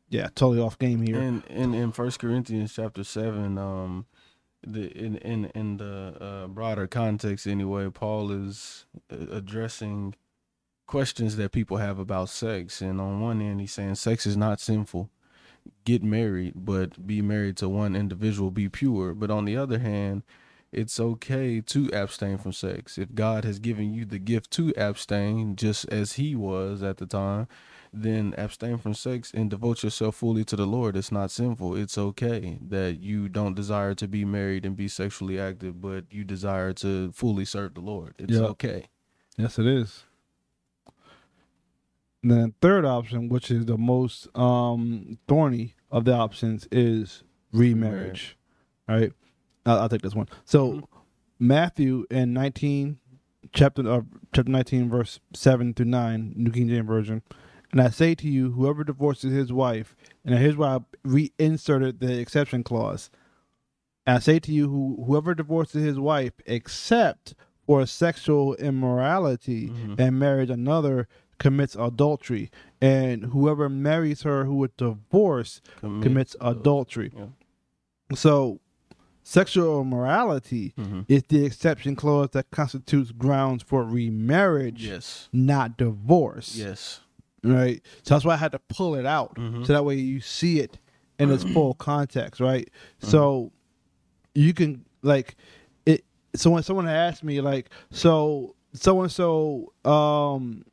yeah, 0.09 0.27
totally 0.35 0.61
off 0.61 0.79
game 0.79 1.01
here. 1.01 1.17
in 1.17 1.43
in 1.49 1.73
in 1.73 1.91
First 1.91 2.19
Corinthians 2.19 2.73
chapter 2.73 3.03
seven, 3.03 3.57
um, 3.57 4.05
the 4.65 4.87
in 4.97 5.17
in 5.17 5.45
in 5.53 5.77
the 5.77 6.15
uh, 6.19 6.47
broader 6.47 6.87
context 6.87 7.45
anyway, 7.47 7.89
Paul 7.89 8.31
is 8.31 8.85
uh, 9.11 9.35
addressing 9.35 10.15
questions 10.87 11.35
that 11.37 11.51
people 11.51 11.77
have 11.77 11.99
about 11.99 12.29
sex, 12.29 12.81
and 12.81 13.01
on 13.01 13.19
one 13.19 13.41
end, 13.41 13.59
he's 13.59 13.73
saying 13.73 13.95
sex 13.95 14.25
is 14.25 14.37
not 14.37 14.59
sinful. 14.59 15.09
Get 15.83 16.03
married, 16.03 16.53
but 16.55 17.05
be 17.07 17.21
married 17.21 17.57
to 17.57 17.67
one 17.67 17.95
individual, 17.95 18.51
be 18.51 18.69
pure. 18.69 19.15
But 19.15 19.31
on 19.31 19.45
the 19.45 19.57
other 19.57 19.79
hand, 19.79 20.21
it's 20.75 20.99
okay 20.99 21.61
to 21.61 21.89
abstain 21.93 22.38
from 22.38 22.51
sex. 22.53 22.97
If 22.97 23.15
God 23.15 23.43
has 23.45 23.59
given 23.59 23.93
you 23.93 24.05
the 24.05 24.19
gift 24.19 24.51
to 24.51 24.73
abstain, 24.77 25.55
just 25.55 25.85
as 25.89 26.13
He 26.13 26.35
was 26.35 26.83
at 26.83 26.97
the 26.97 27.05
time, 27.05 27.47
then 27.93 28.33
abstain 28.38 28.77
from 28.77 28.93
sex 28.93 29.31
and 29.33 29.49
devote 29.49 29.81
yourself 29.83 30.15
fully 30.17 30.43
to 30.45 30.55
the 30.55 30.65
Lord. 30.65 30.97
It's 30.97 31.11
not 31.11 31.31
sinful. 31.31 31.75
It's 31.77 31.97
okay 31.97 32.59
that 32.67 32.99
you 32.99 33.29
don't 33.29 33.55
desire 33.55 33.95
to 33.95 34.07
be 34.07 34.25
married 34.25 34.65
and 34.65 34.75
be 34.75 34.88
sexually 34.89 35.39
active, 35.39 35.79
but 35.81 36.03
you 36.11 36.23
desire 36.25 36.73
to 36.73 37.11
fully 37.13 37.45
serve 37.45 37.73
the 37.75 37.81
Lord. 37.81 38.15
It's 38.19 38.33
Yeah. 38.33 38.41
okay. 38.41 38.85
Yes, 39.38 39.57
it 39.57 39.65
is. 39.65 40.03
And 42.21 42.31
then 42.31 42.53
third 42.59 42.85
option, 42.85 43.29
which 43.29 43.51
is 43.51 43.65
the 43.65 43.77
most 43.77 44.27
um 44.35 45.17
thorny 45.27 45.75
of 45.91 46.05
the 46.05 46.13
options, 46.13 46.67
is 46.71 47.23
remarriage. 47.53 48.35
Right? 48.88 49.13
I'll, 49.65 49.80
I'll 49.82 49.89
take 49.89 50.01
this 50.01 50.15
one. 50.15 50.28
So 50.45 50.73
Mhm. 50.73 50.84
Matthew 51.39 52.06
in 52.10 52.34
nineteen 52.34 52.97
chapter 53.54 53.88
uh, 53.89 54.01
chapter 54.34 54.51
nineteen 54.51 54.89
verse 54.89 55.19
seven 55.34 55.73
through 55.73 55.88
nine, 55.88 56.34
New 56.36 56.51
King 56.51 56.67
James 56.69 56.88
Version. 56.88 57.21
And 57.71 57.82
I 57.82 57.89
say 57.89 58.15
to 58.15 58.30
you, 58.30 58.51
whoever 58.51 58.84
divorces 58.86 59.34
his 59.34 59.51
wife, 59.51 59.95
and 60.23 60.38
here's 60.38 60.56
why 60.56 60.75
I 60.75 60.80
reinserted 61.04 61.99
the 61.99 62.19
exception 62.19 62.63
clause. 62.63 63.10
And 64.08 64.15
I 64.17 64.19
say 64.19 64.39
to 64.39 64.51
you, 64.54 64.69
who 64.69 65.04
whoever 65.06 65.34
divorces 65.36 65.84
his 65.84 65.99
wife, 65.99 66.34
except 66.45 67.34
for 67.65 67.86
sexual 67.86 68.54
immorality 68.56 69.69
Mhm. 69.69 69.99
and 69.99 70.19
marries 70.19 70.49
another, 70.51 71.08
commits 71.39 71.75
adultery. 71.75 72.49
And 72.80 73.25
whoever 73.25 73.67
marries 73.67 74.21
her 74.21 74.45
who 74.45 74.56
would 74.58 74.78
divorce 74.78 75.62
Commit 75.82 76.04
commits 76.04 76.36
adultery. 76.39 77.08
adultery. 77.08 77.12
Yeah. 77.17 78.15
So, 78.15 78.60
sexual 79.27 79.81
immorality 79.81 80.73
Mhm. 80.77 81.03
is 81.07 81.23
the 81.29 81.43
exception 81.43 81.95
clause 81.95 82.29
that 82.33 82.51
constitutes 82.51 83.11
grounds 83.11 83.63
for 83.63 83.83
remarriage, 83.83 84.85
Yes. 84.85 85.27
not 85.33 85.77
divorce. 85.77 86.55
Yes. 86.55 87.01
Right. 87.43 87.81
So 88.03 88.13
that's 88.15 88.23
why 88.23 88.33
I 88.33 88.38
had 88.38 88.51
to 88.53 88.59
pull 88.69 88.93
it 88.95 89.05
out, 89.05 89.35
Mhm. 89.35 89.65
so 89.65 89.73
that 89.73 89.83
way 89.83 89.95
you 89.95 90.19
see 90.21 90.59
it 90.59 90.77
in 91.19 91.31
its 91.31 91.43
full 91.43 91.73
context. 91.91 92.39
Right. 92.39 92.69
Mm-hmm. 93.01 93.07
So 93.09 93.51
you 94.35 94.53
can 94.53 94.85
like 95.01 95.35
it. 95.85 96.05
So 96.35 96.51
when 96.51 96.63
someone 96.63 96.88
asked 96.88 97.23
me 97.23 97.41
like, 97.41 97.69
so 97.91 98.55
so 98.73 99.01
and 99.01 99.11
so 99.11 99.73
um 99.85 100.65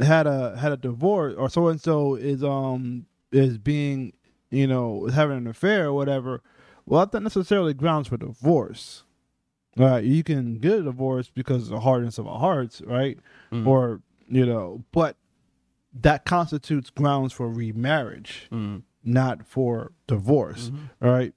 had 0.00 0.26
a 0.26 0.56
had 0.56 0.72
a 0.72 0.76
divorce, 0.76 1.34
or 1.36 1.48
so 1.48 1.68
and 1.68 1.80
so 1.80 2.14
is 2.16 2.42
um 2.42 3.06
is 3.32 3.58
being 3.58 4.12
you 4.50 4.66
know 4.66 5.06
having 5.06 5.36
an 5.36 5.46
affair 5.46 5.86
or 5.86 5.92
whatever. 5.92 6.42
Well, 6.90 7.00
that's 7.06 7.12
not 7.14 7.22
necessarily 7.22 7.72
grounds 7.72 8.08
for 8.08 8.16
divorce. 8.16 9.04
Right. 9.76 10.02
You 10.04 10.24
can 10.24 10.58
get 10.58 10.80
a 10.80 10.82
divorce 10.82 11.30
because 11.32 11.62
of 11.64 11.68
the 11.68 11.80
hardness 11.80 12.18
of 12.18 12.26
our 12.26 12.40
hearts, 12.40 12.82
right? 12.84 13.16
Mhm. 13.52 13.66
Or 13.66 14.02
you 14.28 14.44
know, 14.44 14.84
but 14.92 15.16
that 15.92 16.24
constitutes 16.24 16.90
grounds 16.90 17.32
for 17.32 17.48
remarriage, 17.48 18.48
Mhm. 18.52 18.82
not 19.04 19.44
for 19.46 19.92
divorce. 20.06 20.70
Mhm. 20.70 20.78
All 21.02 21.10
right. 21.10 21.34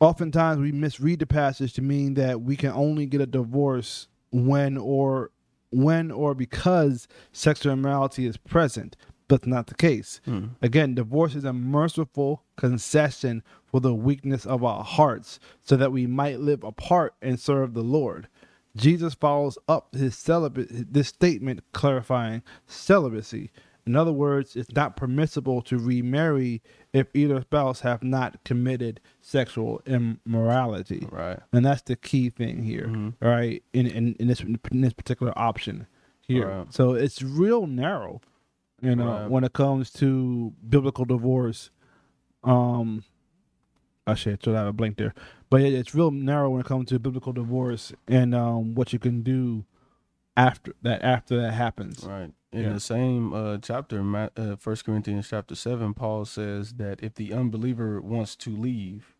Oftentimes 0.00 0.60
we 0.60 0.72
misread 0.72 1.18
the 1.18 1.26
passage 1.26 1.72
to 1.74 1.82
mean 1.82 2.14
that 2.14 2.40
we 2.42 2.56
can 2.56 2.70
only 2.70 3.06
get 3.06 3.20
a 3.20 3.26
divorce 3.26 4.08
when 4.30 4.76
or 4.76 5.30
when 5.70 6.10
or 6.10 6.34
because 6.34 7.08
sexual 7.32 7.72
immorality 7.72 8.26
is 8.26 8.36
present. 8.36 8.96
That's 9.28 9.46
not 9.46 9.66
the 9.66 9.74
case. 9.74 10.20
Mhm. 10.26 10.50
Again, 10.62 10.94
divorce 10.94 11.34
is 11.34 11.44
a 11.44 11.52
merciful 11.52 12.44
concession 12.56 13.42
for 13.70 13.80
the 13.80 13.94
weakness 13.94 14.46
of 14.46 14.64
our 14.64 14.82
hearts 14.84 15.38
so 15.62 15.76
that 15.76 15.92
we 15.92 16.06
might 16.06 16.40
live 16.40 16.64
apart 16.64 17.14
and 17.22 17.38
serve 17.38 17.74
the 17.74 17.82
Lord. 17.82 18.28
Jesus 18.76 19.14
follows 19.14 19.58
up 19.68 19.94
his 19.94 20.16
celibate 20.16 20.92
this 20.92 21.08
statement 21.08 21.60
clarifying 21.72 22.42
celibacy. 22.66 23.50
In 23.86 23.96
other 23.96 24.12
words, 24.12 24.54
it's 24.54 24.70
not 24.74 24.96
permissible 24.96 25.62
to 25.62 25.78
remarry 25.78 26.60
if 26.92 27.06
either 27.14 27.40
spouse 27.40 27.80
have 27.80 28.02
not 28.02 28.44
committed 28.44 29.00
sexual 29.22 29.80
immorality. 29.86 31.08
Right. 31.10 31.38
And 31.52 31.64
that's 31.64 31.82
the 31.82 31.96
key 31.96 32.28
thing 32.28 32.62
here, 32.64 32.86
Mhm. 32.86 33.14
all 33.22 33.30
right? 33.30 33.62
In, 33.72 33.86
in 33.86 34.14
in 34.14 34.28
this 34.28 34.40
in 34.42 34.80
this 34.82 34.92
particular 34.92 35.32
option 35.36 35.86
here. 36.20 36.48
Right. 36.48 36.72
So 36.72 36.92
it's 36.92 37.22
real 37.22 37.66
narrow, 37.66 38.20
you 38.82 38.94
know, 38.94 39.06
Right. 39.22 39.30
when 39.30 39.42
it 39.44 39.54
comes 39.54 39.90
to 39.94 40.52
biblical 40.68 41.06
divorce. 41.06 41.70
Um, 42.44 43.04
I 44.08 44.14
should 44.14 44.44
have 44.46 44.66
a 44.68 44.72
blank 44.72 44.96
there, 44.96 45.14
but 45.50 45.60
it, 45.60 45.74
it's 45.74 45.94
real 45.94 46.10
narrow 46.10 46.50
when 46.50 46.60
it 46.60 46.66
comes 46.66 46.88
to 46.88 46.98
biblical 46.98 47.32
divorce 47.32 47.92
and 48.08 48.34
um 48.34 48.74
what 48.74 48.92
you 48.92 48.98
can 48.98 49.22
do 49.22 49.64
after 50.36 50.74
that 50.82 51.02
after 51.02 51.40
that 51.40 51.52
happens. 51.54 52.04
Right. 52.04 52.32
In 52.52 52.62
Yeah. 52.64 52.72
the 52.74 52.80
same 52.80 53.34
uh, 53.34 53.58
chapter, 53.58 54.00
uh, 54.36 54.56
First 54.56 54.84
Corinthians 54.86 55.28
chapter 55.28 55.54
seven, 55.54 55.92
Paul 55.92 56.24
says 56.24 56.74
that 56.74 57.02
if 57.02 57.14
the 57.14 57.32
unbeliever 57.34 58.00
wants 58.00 58.34
to 58.36 58.50
leave, 58.56 59.14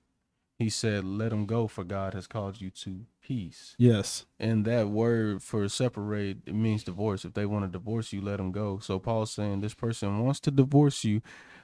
he 0.59 0.71
said, 0.71 1.05
"Let 1.05 1.33
him 1.33 1.45
go, 1.47 1.67
for 1.69 1.85
God 1.85 2.15
has 2.15 2.27
called 2.27 2.61
you 2.61 2.71
to 2.71 3.05
peace." 3.21 3.75
Yes. 3.79 4.25
And 4.41 4.65
that 4.65 4.89
word 4.89 5.43
for 5.43 5.69
separate 5.69 6.39
it 6.47 6.55
means 6.55 6.85
divorce. 6.85 7.25
If 7.27 7.35
they 7.35 7.47
want 7.47 7.65
to 7.67 7.71
divorce 7.71 8.13
you, 8.13 8.23
let 8.23 8.39
them 8.39 8.51
go. 8.51 8.79
So 8.79 8.99
Paul's 8.99 9.31
saying 9.31 9.61
this 9.61 9.75
person 9.75 10.21
wants 10.25 10.41
to 10.41 10.51
divorce 10.51 11.05
you, 11.05 11.21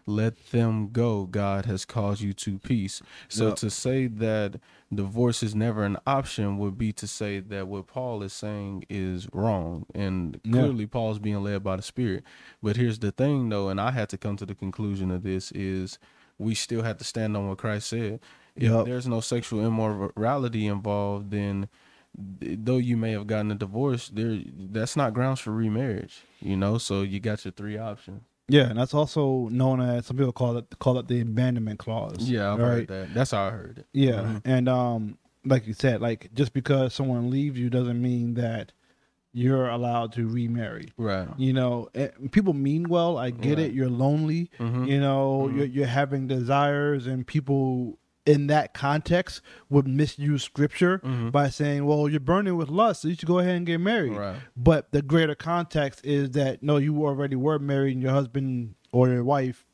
let 0.07 0.51
them 0.51 0.91
go. 0.93 1.25
God 1.27 1.65
has 1.67 1.85
called 1.85 2.21
you 2.21 2.33
to 2.35 2.59
peace. 2.59 3.01
So 3.29 3.49
Yep. 3.49 3.57
to 3.57 3.71
say 3.71 4.07
that 4.07 4.61
divorce 4.95 5.43
is 5.43 5.55
never 5.55 5.85
an 5.85 5.97
option 6.07 6.59
would 6.59 6.77
be 6.77 6.93
to 6.93 7.07
say 7.07 7.41
that 7.41 7.69
what 7.69 7.87
Paul 7.87 8.23
is 8.23 8.33
saying 8.33 8.85
is 8.91 9.29
wrong. 9.33 9.87
And 9.95 10.41
clearly 10.51 10.87
Paul's 10.87 11.19
being 11.19 11.43
led 11.43 11.63
by 11.65 11.77
the 11.77 11.83
Spirit. 11.83 12.23
But 12.63 12.77
here's 12.77 12.99
the 12.99 13.13
thing 13.13 13.49
though, 13.49 13.69
and 13.69 13.81
I 13.81 13.93
had 13.93 14.09
to 14.11 14.19
come 14.19 14.37
to 14.37 14.47
the 14.47 14.55
conclusion 14.55 15.11
of 15.11 15.23
this 15.23 15.51
is 15.53 15.99
we 16.39 16.55
still 16.55 16.83
have 16.83 16.99
to 16.99 17.05
stand 17.05 17.37
on 17.37 17.49
what 17.49 17.59
Christ 17.59 17.89
said. 17.89 18.21
If 18.57 18.71
Yep. 18.71 18.85
there's 18.87 19.09
no 19.09 19.21
sexual 19.21 19.65
immorality 19.65 20.67
involved, 20.67 21.31
then 21.31 21.69
though 22.17 22.77
you 22.77 22.97
may 22.97 23.13
have 23.13 23.27
gotten 23.27 23.51
a 23.51 23.55
divorce, 23.57 24.09
there 24.09 24.39
that's 24.55 24.97
not 24.97 25.15
grounds 25.15 25.41
for 25.41 25.51
remarriage. 25.53 26.23
You 26.41 26.57
know, 26.57 26.79
so 26.79 27.03
you 27.03 27.21
got 27.21 27.45
your 27.45 27.53
three 27.53 27.79
options. 27.79 28.23
Yeah, 28.49 28.69
and 28.69 28.79
that's 28.79 28.93
also 28.95 29.49
known 29.49 29.81
as 29.81 30.07
some 30.07 30.17
people 30.19 30.33
call 30.33 30.59
it 30.59 30.79
call 30.79 30.99
it 30.99 31.09
the 31.09 31.21
abandonment 31.21 31.79
clause. 31.79 32.29
Yeah, 32.29 32.53
I've 32.53 32.59
right? 32.59 32.67
heard 32.67 32.89
that. 32.89 33.15
That's 33.15 33.31
how 33.31 33.45
I 33.47 33.51
heard 33.51 33.79
it. 33.79 33.87
Yeah, 33.93 34.13
Mhm. 34.21 34.41
and 34.45 34.69
um, 34.69 35.19
like 35.47 35.67
you 35.67 35.73
said, 35.73 36.01
like 36.03 36.33
just 36.35 36.53
because 36.53 36.93
someone 36.95 37.31
leaves 37.31 37.59
you 37.59 37.71
doesn't 37.71 38.01
mean 38.01 38.35
that 38.35 38.73
you're 39.33 39.69
allowed 39.69 40.13
to 40.13 40.29
remarry. 40.29 40.91
Right. 40.97 41.27
You 41.39 41.53
know, 41.55 41.89
eh, 41.95 42.09
people 42.31 42.53
mean 42.53 42.89
well. 42.89 43.17
I 43.19 43.31
get 43.31 43.59
Right. 43.59 43.67
it. 43.67 43.73
You're 43.73 43.89
lonely. 43.91 44.51
Mhm. 44.61 44.87
You 44.89 45.01
know, 45.01 45.49
Mhm. 45.51 45.57
you're, 45.57 45.67
you're 45.67 45.87
having 45.87 46.27
desires, 46.29 47.07
and 47.07 47.27
people 47.27 47.99
in 48.27 48.47
that 48.47 48.73
context 48.73 49.41
would 49.69 49.87
misuse 49.87 50.43
scripture 50.43 50.99
Mhm. 51.05 51.31
by 51.31 51.49
saying, 51.51 51.85
"Well, 51.85 52.09
you're 52.09 52.21
burning 52.21 52.57
with 52.57 52.69
lust, 52.71 53.03
so 53.03 53.09
you 53.09 53.15
should 53.17 53.29
go 53.29 53.39
ahead 53.39 53.57
and 53.57 53.67
get 53.67 53.79
married." 53.81 54.17
Right. 54.17 54.41
But 54.57 54.93
the 54.93 55.03
greater 55.03 55.35
context 55.35 56.05
is 56.05 56.31
that 56.31 56.63
no, 56.63 56.79
you 56.79 57.05
already 57.07 57.37
were 57.37 57.59
married, 57.59 57.93
and 57.95 58.03
your 58.03 58.13
husband 58.13 58.75
or 58.93 59.09
your 59.09 59.25
wife 59.25 59.67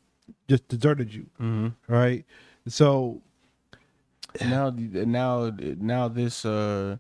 just 0.49 0.67
deserted 0.69 1.15
you, 1.15 1.27
hmm 1.39 1.69
right? 1.89 2.25
So 2.67 3.23
Now, 4.45 4.71
now, 4.71 5.51
now, 5.59 6.09
this 6.09 6.45
uh 6.45 6.99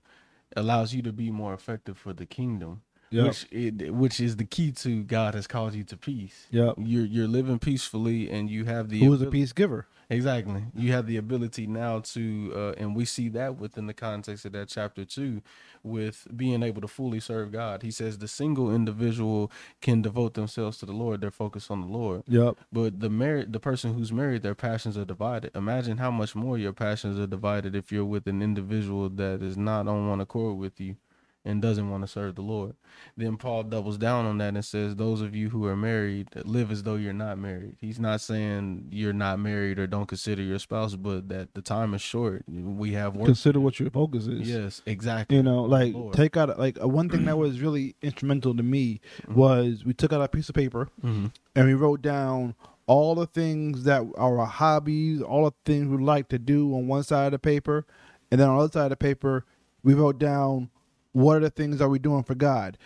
allows 0.56 0.92
you 0.92 1.00
to 1.02 1.12
be 1.12 1.30
more 1.30 1.54
effective 1.54 1.96
for 1.96 2.12
the 2.12 2.26
kingdom, 2.26 2.82
Yep. 3.10 3.26
which 3.26 3.46
it, 3.52 3.94
which 3.94 4.18
is 4.20 4.36
the 4.36 4.44
key 4.44 4.72
to 4.72 5.04
God 5.04 5.34
has 5.34 5.46
called 5.46 5.74
you 5.74 5.84
to 5.84 5.96
peace. 5.96 6.46
Yeah, 6.50 6.72
You're 6.76 7.04
you're 7.06 7.28
living 7.28 7.58
peacefully, 7.60 8.28
and 8.30 8.50
you 8.50 8.64
have 8.64 8.88
the 8.88 9.00
who 9.00 9.12
is 9.12 9.22
a 9.22 9.26
peace 9.30 9.52
giver? 9.52 9.86
Exactly. 10.11 10.64
You 10.75 10.90
have 10.92 11.07
the 11.07 11.16
ability 11.16 11.68
now 11.68 12.01
to, 12.01 12.53
uh, 12.55 12.73
and 12.77 12.96
we 12.96 13.05
see 13.05 13.29
that 13.31 13.59
within 13.59 13.87
the 13.87 13.94
context 13.94 14.44
of 14.44 14.53
that 14.53 14.68
chapter 14.68 15.05
two, 15.05 15.40
with 15.85 16.27
being 16.37 16.64
able 16.64 16.81
to 16.81 16.88
fully 16.88 17.20
serve 17.20 17.53
God. 17.53 17.83
He 17.83 17.92
says 17.92 18.18
the 18.18 18.27
single 18.27 18.75
individual 18.75 19.53
can 19.81 20.03
devote 20.03 20.35
themselves 20.35 20.79
to 20.79 20.87
the 20.87 20.92
Lord; 20.92 21.20
they're 21.20 21.31
focused 21.31 21.70
on 21.70 21.81
the 21.81 21.87
Lord. 21.87 22.25
Yep. 22.27 22.57
But 22.73 22.99
the 22.99 23.09
married, 23.09 23.53
the 23.53 23.61
person 23.61 23.94
who's 23.94 24.12
married, 24.12 24.42
their 24.42 24.57
passions 24.57 24.99
are 24.99 25.05
divided. 25.05 25.53
Imagine 25.55 25.99
how 25.99 26.11
much 26.11 26.35
more 26.35 26.59
your 26.59 26.73
passions 26.73 27.18
are 27.18 27.29
divided 27.29 27.77
if 27.77 27.92
you're 27.92 28.05
with 28.05 28.27
an 28.27 28.42
individual 28.42 29.09
that 29.11 29.42
is 29.42 29.57
not 29.57 29.87
on 29.87 30.09
one 30.09 30.20
accord 30.20 30.59
with 30.59 30.81
you 30.81 30.96
and 31.44 31.62
doesn't 31.62 31.88
want 31.90 32.03
to 32.03 32.07
serve 32.09 32.35
the 32.35 32.42
Lord. 32.42 32.74
Then 33.16 33.37
Paul 33.38 33.62
doubles 33.62 33.96
down 33.96 34.26
on 34.26 34.38
that 34.38 34.55
and 34.55 34.64
says, 34.64 34.96
Those 34.96 35.22
of 35.22 35.35
you 35.35 35.48
who 35.48 35.64
are 35.66 35.76
married 35.76 36.29
live 36.44 36.70
as 36.70 36.83
though 36.83 36.96
you're 36.96 37.12
not 37.14 37.38
married. 37.38 37.76
He's 37.81 37.98
not 37.98 38.20
saying 38.20 38.88
you're 38.90 39.12
not 39.14 39.38
married 39.38 39.79
or 39.79 39.87
don't 39.87 40.07
consider 40.07 40.42
your 40.42 40.59
spouse, 40.59 40.96
but 40.96 41.29
that 41.31 41.55
the 41.55 41.62
time 41.62 41.94
is 41.94 42.03
short. 42.03 42.44
We 42.46 42.92
have 42.92 43.16
work. 43.16 43.26
Consider 43.26 43.59
what 43.61 43.81
your 43.81 43.90
focus 43.90 44.26
is. 44.26 44.48
Yes, 44.48 44.83
exactly. 44.85 45.37
You 45.38 45.42
know, 45.42 45.62
like 45.62 45.94
Lord. 45.94 46.14
take 46.14 46.37
out 46.37 46.59
like 46.59 46.79
uh, 46.83 46.87
one 46.88 47.09
thing 47.09 47.24
that 47.24 47.38
was 47.38 47.61
really 47.61 47.94
instrumental 48.03 48.55
to 48.57 48.62
me 48.62 49.00
Mm-hmm. 49.22 49.35
was 49.35 49.85
we 49.85 49.92
took 49.94 50.12
out 50.12 50.20
a 50.22 50.29
piece 50.29 50.48
of 50.48 50.55
paper 50.55 50.88
hmm 51.00 51.26
and 51.55 51.66
we 51.66 51.74
wrote 51.74 52.00
down 52.03 52.55
all 52.87 53.14
the 53.14 53.26
things 53.26 53.85
that 53.85 54.03
are 54.16 54.38
our 54.38 54.46
hobbies, 54.46 55.20
all 55.22 55.44
the 55.44 55.53
things 55.64 55.87
we 55.88 55.96
like 56.03 56.29
to 56.29 56.38
do 56.38 56.74
on 56.74 56.87
one 56.88 57.03
side 57.03 57.26
of 57.26 57.33
the 57.33 57.38
paper, 57.38 57.87
and 58.31 58.40
then 58.40 58.48
on 58.48 58.57
the 58.59 58.64
other 58.64 58.72
side 58.72 58.85
of 58.85 58.90
the 58.90 58.96
paper 58.96 59.44
we 59.83 59.94
wrote 59.94 60.18
down 60.18 60.70
what 61.12 61.37
are 61.37 61.40
the 61.40 61.51
things 61.51 61.81
are 61.81 61.88
we're 61.88 61.99
doing 61.99 62.23
for 62.23 62.35
God. 62.35 62.79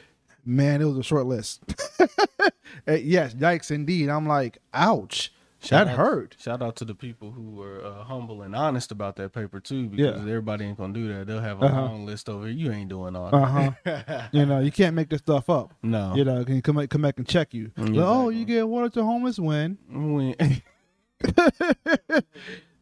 Man, 0.44 0.82
it 0.82 0.84
was 0.84 0.98
a 0.98 1.02
short 1.02 1.26
list. 1.26 1.62
Eh, 2.86 2.96
yes, 2.96 3.34
yikes 3.34 3.70
indeed. 3.70 4.08
I'm 4.10 4.26
like, 4.26 4.58
ouch, 4.74 5.32
Shout 5.60 5.86
that 5.86 5.92
out- 5.92 5.96
hurt. 5.98 6.36
Shout 6.38 6.60
out 6.60 6.76
to 6.76 6.84
the 6.84 6.94
people 6.94 7.30
who 7.30 7.52
were 7.52 7.82
uh, 7.82 8.02
humble 8.04 8.42
and 8.42 8.54
honest 8.54 8.90
about 8.92 9.16
that 9.16 9.32
paper 9.32 9.58
too, 9.60 9.86
because 9.88 10.16
Yeah. 10.16 10.20
everybody 10.28 10.64
ain't 10.66 10.76
gonna 10.76 10.92
do 10.92 11.08
that. 11.14 11.26
They'll 11.26 11.40
have 11.40 11.62
a 11.62 11.66
Uh-huh. 11.66 11.80
long 11.82 12.04
list 12.04 12.28
over. 12.28 12.50
You 12.50 12.72
ain't 12.72 12.90
doing 12.90 13.16
all 13.16 13.34
Uh 13.34 13.72
that. 13.84 13.96
huh. 14.06 14.22
you 14.32 14.44
know, 14.44 14.58
you 14.60 14.70
can't 14.72 14.94
make 14.94 15.08
this 15.08 15.20
stuff 15.20 15.48
up. 15.48 15.72
no. 15.82 16.14
You 16.16 16.24
know, 16.24 16.44
can 16.44 16.56
you 16.56 16.62
come 16.62 16.84
come 16.88 17.02
back 17.02 17.16
and 17.16 17.26
check 17.26 17.54
you? 17.54 17.70
Like, 17.76 17.94
oh, 17.96 18.28
you 18.28 18.44
get 18.44 18.68
water 18.68 18.90
to 18.90 19.02
homeless 19.04 19.38
when 19.38 19.78
When- 19.88 20.34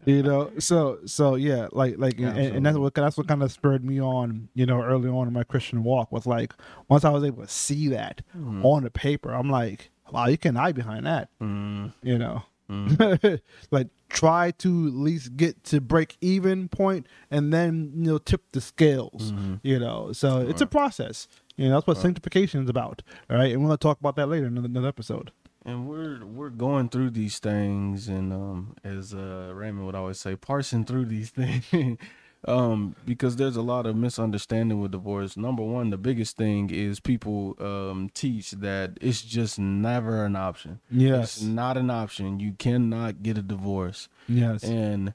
you 0.05 0.23
know. 0.23 0.51
So 0.59 0.99
so 1.07 1.35
yeah, 1.37 1.69
like 1.73 1.95
like 1.99 2.19
and, 2.19 2.37
and 2.39 2.67
that's 2.67 2.77
what 2.79 2.95
that's 2.95 3.17
what 3.17 3.29
kind 3.29 3.43
of 3.43 3.51
spurred 3.53 3.85
me 3.85 4.01
on. 4.01 4.49
You 4.55 4.67
know, 4.67 4.83
early 4.83 5.09
on 5.09 5.27
in 5.29 5.33
my 5.33 5.45
Christian 5.45 5.83
walk 5.85 6.11
was 6.13 6.27
like 6.27 6.53
once 6.89 7.05
I 7.05 7.11
was 7.11 7.25
able 7.25 7.43
to 7.43 7.49
see 7.49 7.89
that 7.89 8.23
Mhm. 8.37 8.65
on 8.65 8.85
the 8.85 8.91
paper, 8.91 9.31
I'm 9.33 9.51
like, 9.51 9.91
wow, 10.11 10.27
you 10.27 10.39
can 10.39 10.55
hide 10.57 10.75
behind 10.75 11.07
that. 11.07 11.29
Mm, 11.41 11.93
You 12.03 12.19
know. 12.19 12.43
mm. 12.71 13.41
like 13.71 13.89
try 14.09 14.51
to 14.53 14.87
at 14.87 14.93
least 14.95 15.37
get 15.37 15.63
to 15.65 15.81
break 15.81 16.17
even 16.21 16.69
point 16.69 17.07
and 17.31 17.53
then 17.53 17.91
you 17.97 18.13
know 18.13 18.19
tip 18.19 18.43
the 18.53 18.61
scales 18.61 19.33
Mhm. 19.33 19.59
you 19.63 19.79
know 19.79 20.13
so 20.13 20.39
it's 20.39 20.61
a 20.61 20.67
process 20.67 21.27
you 21.57 21.67
know 21.69 21.75
that's 21.75 21.87
what 21.87 21.97
sanctification 21.97 22.63
is 22.63 22.69
about 22.69 23.03
all 23.31 23.37
right 23.37 23.53
and 23.53 23.61
we're 23.63 23.69
going 23.69 23.79
to 23.79 23.83
talk 23.83 23.99
about 24.01 24.17
that 24.17 24.29
later 24.29 24.47
in 24.47 24.53
another, 24.53 24.67
another 24.69 24.89
episode 24.89 25.33
and 25.65 25.89
we're 25.89 26.25
we're 26.25 26.51
going 26.51 26.89
through 26.89 27.11
these 27.11 27.39
things, 27.39 28.09
and 28.09 28.33
um, 28.33 28.77
as 28.85 29.15
uh, 29.15 29.53
Raymond 29.55 29.87
would 29.87 29.95
always 29.95 30.19
say, 30.19 30.37
parsing 30.37 30.85
through 30.85 31.07
these 31.07 31.31
things. 31.39 31.99
Um, 32.45 32.97
because 33.07 33.37
there's 33.37 33.55
a 33.55 33.63
lot 33.63 33.87
of 33.87 33.95
misunderstanding 33.95 34.81
with 34.81 34.91
divorce. 34.91 35.37
Number 35.37 35.63
one, 35.63 35.91
the 35.91 35.97
biggest 35.97 36.37
thing 36.37 36.71
is 36.71 36.99
people 36.99 37.55
um 37.61 38.11
teach 38.15 38.51
that 38.53 38.99
it's 39.01 39.23
just 39.23 39.61
never 39.61 40.25
an 40.25 40.35
option. 40.35 40.81
yes 40.91 41.37
It's 41.37 41.43
not 41.45 41.77
an 41.77 41.89
option. 41.89 42.41
You 42.41 42.55
cannot 42.59 43.23
get 43.23 43.39
a 43.39 43.43
divorce. 43.43 44.09
yes 44.27 44.65
And 44.65 45.15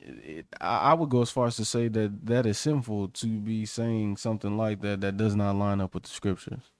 it, 0.00 0.46
I 0.60 0.90
I 0.90 0.94
would 0.94 1.08
go 1.10 1.22
as 1.22 1.30
far 1.30 1.48
as 1.48 1.56
to 1.56 1.64
say 1.64 1.88
that 1.88 2.24
that 2.26 2.46
is 2.46 2.56
sinful 2.56 3.08
to 3.08 3.26
be 3.26 3.66
saying 3.66 4.18
something 4.18 4.56
like 4.56 4.80
that 4.82 5.00
that 5.00 5.16
does 5.16 5.34
not 5.34 5.56
line 5.56 5.80
up 5.80 5.92
with 5.92 6.04
the 6.04 6.10
scriptures. 6.10 6.70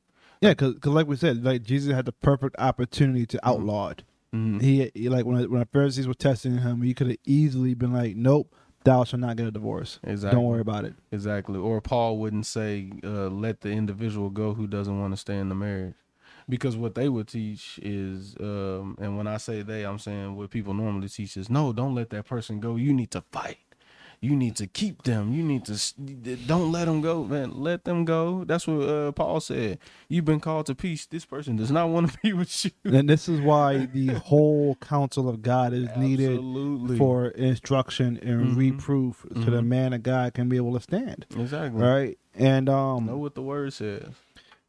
Yeah 0.44 0.50
because 0.54 0.74
like 0.84 1.06
we 1.06 1.16
said 1.16 1.42
like 1.44 1.62
jesus 1.62 1.92
had 1.94 2.04
the 2.06 2.12
perfect 2.12 2.54
opportunity 2.58 3.26
to 3.26 3.38
outlaw 3.46 3.88
it 3.90 4.02
Mhm. 4.34 4.60
he, 4.60 4.90
he 4.94 5.08
like 5.08 5.24
when 5.26 5.36
when 5.50 5.60
the 5.60 5.66
pharisees 5.66 6.08
were 6.08 6.14
testing 6.14 6.58
him 6.58 6.82
he 6.82 6.92
could 6.92 7.06
have 7.08 7.16
easily 7.24 7.74
been 7.74 7.92
like 7.92 8.16
nope 8.16 8.52
thou 8.82 9.04
shalt 9.04 9.20
not 9.20 9.36
get 9.36 9.46
a 9.46 9.50
divorce 9.52 10.00
Exactly. 10.02 10.36
don't 10.36 10.44
worry 10.50 10.60
about 10.60 10.84
it 10.84 10.94
Exactly. 11.12 11.58
Or 11.58 11.80
Paul 11.80 12.18
wouldn't 12.18 12.44
say, 12.44 12.90
uh, 13.04 13.28
"Let 13.28 13.60
the 13.60 13.70
individual 13.70 14.28
go 14.30 14.52
who 14.54 14.66
doesn't 14.66 14.98
want 15.00 15.12
to 15.14 15.16
stay 15.16 15.38
in 15.38 15.48
the 15.48 15.54
marriage," 15.54 15.94
because 16.48 16.76
what 16.76 16.94
they 16.96 17.08
would 17.08 17.28
teach 17.28 17.78
is, 17.82 18.36
um, 18.40 18.96
and 19.00 19.16
when 19.16 19.26
I 19.28 19.36
say 19.38 19.62
they, 19.62 19.84
I'm 19.86 19.98
saying 20.00 20.34
what 20.36 20.50
people 20.50 20.74
normally 20.74 21.08
teach 21.08 21.36
is, 21.36 21.48
no, 21.48 21.72
don't 21.72 21.94
let 21.94 22.10
that 22.10 22.26
person 22.26 22.58
go. 22.60 22.74
You 22.76 22.92
need 22.92 23.10
to 23.12 23.22
fight. 23.32 23.58
You 24.20 24.36
need 24.36 24.56
to 24.56 24.66
keep 24.66 25.02
them. 25.02 25.32
You 25.32 25.42
need 25.42 25.64
to 25.66 25.74
don't 26.46 26.72
let 26.72 26.86
them 26.86 27.00
go, 27.00 27.24
man. 27.24 27.52
Let 27.60 27.84
them 27.84 28.04
go. 28.04 28.44
That's 28.44 28.66
what 28.66 28.88
uh, 28.88 29.12
Paul 29.12 29.40
said. 29.40 29.78
You've 30.08 30.24
been 30.24 30.40
called 30.40 30.66
to 30.66 30.74
peace. 30.74 31.06
This 31.06 31.24
person 31.24 31.56
does 31.56 31.70
not 31.70 31.88
want 31.90 32.10
to 32.12 32.18
be 32.22 32.32
with 32.32 32.64
you. 32.64 32.70
and 32.84 33.08
this 33.08 33.28
is 33.28 33.40
why 33.40 33.86
the 33.86 34.14
whole 34.14 34.76
counsel 34.76 35.28
of 35.28 35.42
god 35.42 35.72
is 35.72 35.88
needed 35.96 36.32
Absolutely. 36.32 36.96
for 36.98 37.28
instruction 37.28 38.18
and 38.22 38.52
Mhm. 38.52 38.56
reproof 38.56 39.26
so 39.34 39.50
the 39.50 39.62
man 39.62 39.92
of 39.92 40.02
God 40.02 40.34
can 40.34 40.48
be 40.48 40.56
able 40.56 40.74
to 40.74 40.80
stand. 40.80 41.26
exactly. 41.36 41.80
Right? 41.82 42.18
And 42.34 42.68
um 42.68 43.06
Know 43.06 43.18
what 43.18 43.34
the 43.34 43.42
word 43.42 43.72
says. 43.72 44.06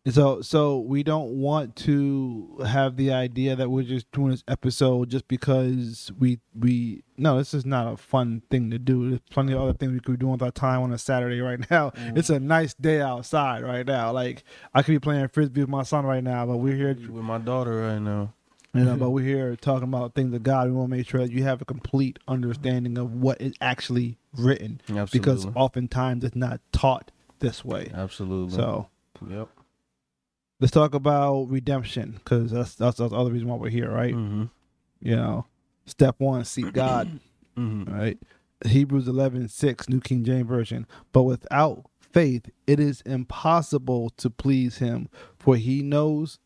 So 0.08 0.41
so 0.41 0.80
we 0.80 1.04
don't 1.04 1.32
want 1.32 1.76
to 1.78 2.58
have 2.65 2.96
the 2.96 3.12
idea 3.12 3.56
that 3.56 3.70
we're 3.70 3.84
just 3.84 4.12
doing 4.12 4.32
this 4.32 4.44
episode 4.48 5.10
just 5.10 5.28
because 5.28 6.12
we 6.18 6.39
we 6.58 7.04
no, 7.18 7.38
this 7.38 7.54
is 7.54 7.65
not 7.65 7.91
a 7.91 7.98
fun 7.98 8.44
thing 8.52 8.70
to 8.72 8.78
do. 8.78 9.10
There's 9.10 9.22
plenty 9.32 9.54
of 9.54 9.62
other 9.62 9.74
things 9.74 9.94
we 9.94 10.00
could 10.00 10.13
be 10.13 10.18
doing 10.18 10.34
with 10.34 10.44
our 10.44 10.52
time 10.52 10.82
on 10.82 10.91
a 10.91 10.98
Saturday 10.98 11.39
right 11.41 11.60
now. 11.72 11.89
Mm-hmm. 11.91 12.18
It's 12.18 12.30
a 12.30 12.39
nice 12.39 12.74
day 12.74 13.02
outside 13.02 13.63
right 13.63 13.86
now. 13.86 14.12
Like 14.12 14.44
I 14.74 14.84
could 14.84 14.91
be 14.91 15.00
playing 15.00 15.28
frisbee 15.30 15.62
with 15.62 15.70
my 15.70 15.84
son 15.84 16.06
right 16.06 16.24
now, 16.24 16.46
but 16.46 16.58
we're 16.58 16.76
here 16.76 16.94
With 16.94 17.24
my 17.24 17.38
daughter 17.38 17.82
right 17.82 18.00
now. 18.00 18.34
You 18.74 18.84
know, 18.84 18.96
but 19.00 19.12
we're 19.12 19.26
here 19.26 19.56
talking 19.56 19.88
about 19.88 20.13
things 20.13 20.34
of 20.36 20.44
God. 20.44 20.68
We 20.68 20.74
want 20.74 20.91
to 20.91 20.98
make 20.98 21.08
sure 21.08 21.22
that 21.22 21.32
you 21.32 21.44
have 21.44 21.62
a 21.62 21.65
complete 21.65 22.20
understanding 22.28 22.98
of 22.98 23.13
what 23.13 23.41
is 23.41 23.54
actually 23.62 24.18
written, 24.38 24.82
Absolutely. 24.89 25.20
because 25.20 25.48
oftentimes 25.56 26.24
it's 26.24 26.36
not 26.36 26.60
taught 26.74 27.12
this 27.39 27.63
way. 27.63 27.89
Absolutely. 27.94 28.56
So 28.56 28.89
Yep. 29.28 29.50
Let's 30.60 30.72
talk 30.72 30.94
about 30.94 31.50
redemption, 31.50 32.13
because 32.13 32.52
that's, 32.52 32.76
that's 32.76 32.98
that's 32.98 33.12
the 33.12 33.18
other 33.18 33.32
reason 33.32 33.48
why 33.48 33.56
we're 33.56 33.70
here, 33.70 33.91
right? 33.91 34.13
Mm-hmm. 34.13 34.44
You 35.02 35.15
know, 35.15 35.46
step 35.86 36.15
one, 36.20 36.46
seek 36.46 36.74
God, 36.74 37.20
Mm-hmm. 37.58 37.94
right? 37.94 38.18
Hebrews 38.65 39.08
11, 39.08 39.48
6, 39.48 39.88
New 39.89 40.02
King 40.02 40.24
James 40.26 40.48
Version. 40.48 40.86
But 41.13 41.24
without 41.24 41.86
faith, 42.00 42.50
it 42.68 42.80
is 42.82 43.02
impossible 43.02 44.10
to 44.18 44.30
please 44.30 44.80
him, 44.80 45.08
for 45.38 45.56
he 45.56 45.82
knows, 45.82 46.39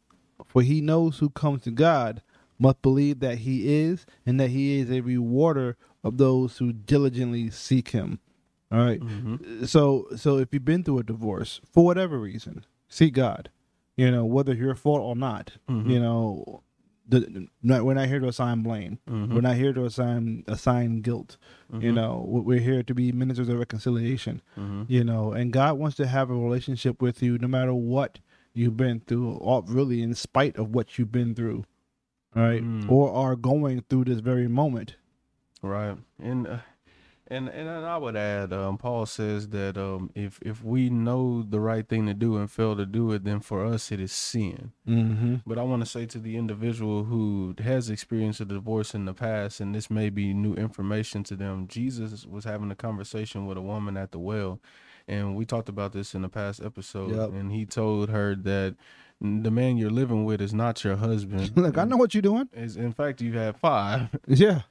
for 0.46 0.62
he 0.62 0.82
knows 0.82 1.18
who 1.20 1.30
comes 1.32 1.64
to 1.64 1.72
God 1.72 2.22
must 2.60 2.82
believe 2.82 3.22
that 3.22 3.40
he 3.40 3.82
is, 3.84 4.06
and 4.26 4.40
that 4.40 4.50
he 4.50 4.80
is 4.80 4.92
a 4.92 5.02
rewarder 5.02 5.78
of 6.04 6.18
those 6.18 6.58
who 6.58 6.74
diligently 6.74 7.50
seek 7.50 7.90
him. 7.90 8.20
All 8.72 8.80
right? 8.80 9.00
Mm-hmm. 9.00 9.66
So, 9.66 10.08
so 10.16 10.38
if 10.38 10.50
you've 10.54 10.66
been 10.66 10.84
through 10.84 11.00
a 11.00 11.04
divorce 11.04 11.62
for 11.72 11.86
whatever 11.86 12.20
reason, 12.20 12.66
seek 12.88 13.14
God. 13.14 13.50
You 14.00 14.12
know, 14.12 14.24
whether 14.36 14.54
your 14.54 14.76
fault 14.76 15.02
or 15.02 15.16
not. 15.16 15.46
Mhm. 15.70 15.90
You 15.92 16.00
know, 16.00 16.64
the, 17.12 17.48
not, 17.64 17.84
we're 17.86 17.96
not 17.96 18.08
here 18.08 18.20
to 18.20 18.28
assign 18.28 18.62
blame. 18.62 19.00
Mhm. 19.10 19.34
We're 19.34 19.42
not 19.50 19.56
here 19.56 19.74
to 19.74 19.84
assign 19.86 20.44
assign 20.48 21.02
guilt. 21.02 21.38
You 21.74 21.92
Mhm. 21.92 21.96
know, 21.96 22.26
we- 22.32 22.42
we're 22.50 22.60
here 22.72 22.84
to 22.84 22.94
be 22.94 23.12
ministers 23.12 23.50
of 23.50 23.58
reconciliation. 23.60 24.42
Mhm. 24.58 24.86
You 24.88 25.04
know, 25.04 25.34
and 25.34 25.52
God 25.52 25.74
wants 25.80 25.98
to 25.98 26.06
have 26.08 26.30
a 26.30 26.36
relationship 26.36 27.02
with 27.02 27.22
you 27.24 27.38
no 27.40 27.48
matter 27.48 27.74
what 27.74 28.20
you've 28.54 28.78
been 28.78 29.00
through, 29.02 29.32
or 29.50 29.64
really 29.68 30.02
in 30.02 30.14
spite 30.14 30.56
of 30.58 30.74
what 30.76 30.98
you've 30.98 31.12
been 31.12 31.34
through, 31.36 31.66
right? 32.36 32.64
Mm. 32.64 32.90
Or 32.90 33.12
are 33.12 33.36
going 33.36 33.82
through 33.90 34.06
this 34.06 34.20
very 34.22 34.48
moment. 34.48 34.96
Right, 35.62 35.98
and 36.20 36.48
uh, 36.48 36.58
and 37.30 37.48
and 37.50 37.70
I 37.70 37.98
would 37.98 38.16
add, 38.16 38.52
um, 38.54 38.78
Paul 38.78 39.06
says 39.06 39.50
that 39.50 39.78
um, 39.78 40.10
if 40.16 40.40
if 40.42 40.64
we 40.64 40.90
know 40.90 41.44
the 41.44 41.60
right 41.60 41.88
thing 41.88 42.06
to 42.08 42.14
do 42.14 42.38
and 42.38 42.50
fail 42.50 42.76
to 42.76 42.86
do 42.86 43.12
it, 43.12 43.24
then 43.24 43.40
for 43.40 43.66
us 43.66 43.92
it 43.92 44.00
is 44.00 44.12
sin. 44.12 44.72
Mm-hmm. 44.88 45.36
But 45.46 45.58
I 45.58 45.64
want 45.64 45.82
to 45.84 45.90
say 45.90 46.06
to 46.08 46.20
the 46.20 46.38
individual 46.38 47.04
who 47.06 47.56
has 47.64 47.90
experienced 47.90 48.42
a 48.42 48.46
divorce 48.46 48.94
in 48.94 49.06
the 49.06 49.14
past, 49.14 49.60
and 49.60 49.74
this 49.76 49.90
may 49.90 50.10
be 50.10 50.34
new 50.34 50.54
information 50.56 51.24
to 51.26 51.36
them, 51.36 51.68
Jesus 51.68 52.26
was 52.26 52.44
having 52.46 52.72
a 52.72 52.76
conversation 52.76 53.46
with 53.46 53.58
a 53.58 53.62
woman 53.62 53.96
at 53.98 54.12
the 54.12 54.20
well, 54.20 54.60
and 55.08 55.36
we 55.36 55.46
talked 55.46 55.70
about 55.70 55.94
this 55.94 56.14
in 56.16 56.22
the 56.22 56.30
past 56.30 56.62
episode, 56.64 57.16
Yep. 57.16 57.30
and 57.32 57.52
he 57.52 57.66
told 57.66 58.10
her 58.10 58.36
that 58.36 58.76
the 59.22 59.52
man 59.52 59.76
you're 59.78 59.90
living 59.90 60.24
with 60.24 60.40
is 60.42 60.54
not 60.54 60.84
your 60.84 60.96
husband. 60.96 61.52
Look, 61.58 61.78
I 61.78 61.84
know 61.84 61.98
what 61.98 62.14
you're 62.14 62.22
doing. 62.22 62.48
Is 62.54 62.78
in 62.78 62.94
fact 62.94 63.20
you 63.22 63.34
have 63.38 63.58
five, 63.58 64.08
Yeah. 64.28 64.62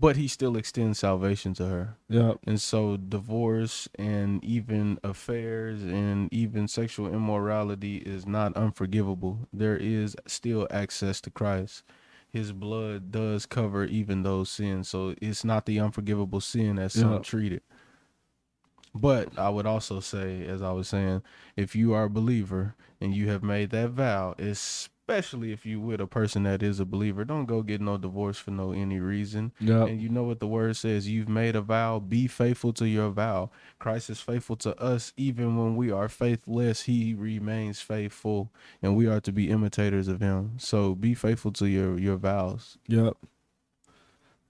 But 0.00 0.16
he 0.16 0.26
still 0.28 0.56
extends 0.56 0.98
salvation 0.98 1.54
to 1.54 1.66
her. 1.66 1.96
Yeah. 2.08 2.34
And 2.46 2.60
so 2.60 2.96
divorce 2.96 3.88
and 3.96 4.42
even 4.44 4.98
affairs 5.04 5.82
and 5.82 6.32
even 6.32 6.68
sexual 6.68 7.06
immorality 7.12 7.98
is 7.98 8.26
not 8.26 8.56
unforgivable. 8.56 9.48
There 9.52 9.76
is 9.76 10.16
still 10.26 10.66
access 10.70 11.20
to 11.22 11.30
Christ. 11.30 11.84
His 12.32 12.52
blood 12.52 13.12
does 13.12 13.46
cover 13.46 13.84
even 13.84 14.22
those 14.22 14.50
sins. 14.50 14.88
So 14.88 15.14
it's 15.20 15.44
not 15.44 15.66
the 15.66 15.78
unforgivable 15.78 16.40
sin 16.40 16.78
as 16.78 16.94
some 16.94 17.12
Yeah. 17.12 17.18
treat 17.18 17.52
it. 17.52 17.62
But 18.94 19.38
I 19.38 19.48
would 19.48 19.66
also 19.66 20.00
say, 20.00 20.46
as 20.46 20.60
I 20.60 20.72
was 20.72 20.88
saying, 20.88 21.22
if 21.56 21.74
you 21.74 21.94
are 21.94 22.04
a 22.04 22.10
believer 22.10 22.74
and 23.00 23.14
you 23.14 23.28
have 23.28 23.42
made 23.42 23.70
that 23.70 23.90
vow, 23.90 24.34
especially 25.12 25.52
if 25.52 25.66
you 25.66 25.78
with 25.78 26.00
a 26.00 26.06
person 26.06 26.44
that 26.44 26.62
is 26.62 26.80
a 26.80 26.86
believer, 26.86 27.24
don't 27.24 27.44
go 27.44 27.62
get 27.62 27.80
no 27.80 27.98
divorce 27.98 28.38
for 28.38 28.50
no 28.50 28.72
any 28.72 28.98
reason. 28.98 29.52
Yeah. 29.60 29.84
And 29.84 30.00
you 30.00 30.08
know 30.08 30.22
what 30.22 30.40
the 30.40 30.46
word 30.46 30.76
says? 30.76 31.08
You've 31.08 31.28
made 31.28 31.54
a 31.54 31.60
vow, 31.60 31.98
be 31.98 32.26
faithful 32.26 32.72
to 32.74 32.88
your 32.88 33.10
vow. 33.10 33.50
Christ 33.78 34.08
is 34.08 34.20
faithful 34.20 34.56
to 34.56 34.80
us 34.80 35.12
even 35.18 35.56
when 35.56 35.76
we 35.76 35.90
are 35.90 36.08
faithless, 36.08 36.82
he 36.82 37.12
remains 37.12 37.80
faithful 37.80 38.50
and 38.80 38.96
we 38.96 39.06
are 39.06 39.20
to 39.20 39.32
be 39.32 39.50
imitators 39.50 40.08
of 40.08 40.20
him. 40.20 40.52
So 40.56 40.94
be 40.94 41.14
faithful 41.14 41.52
to 41.52 41.68
your 41.68 41.98
your 41.98 42.16
vows. 42.16 42.78
Yep. 42.88 43.16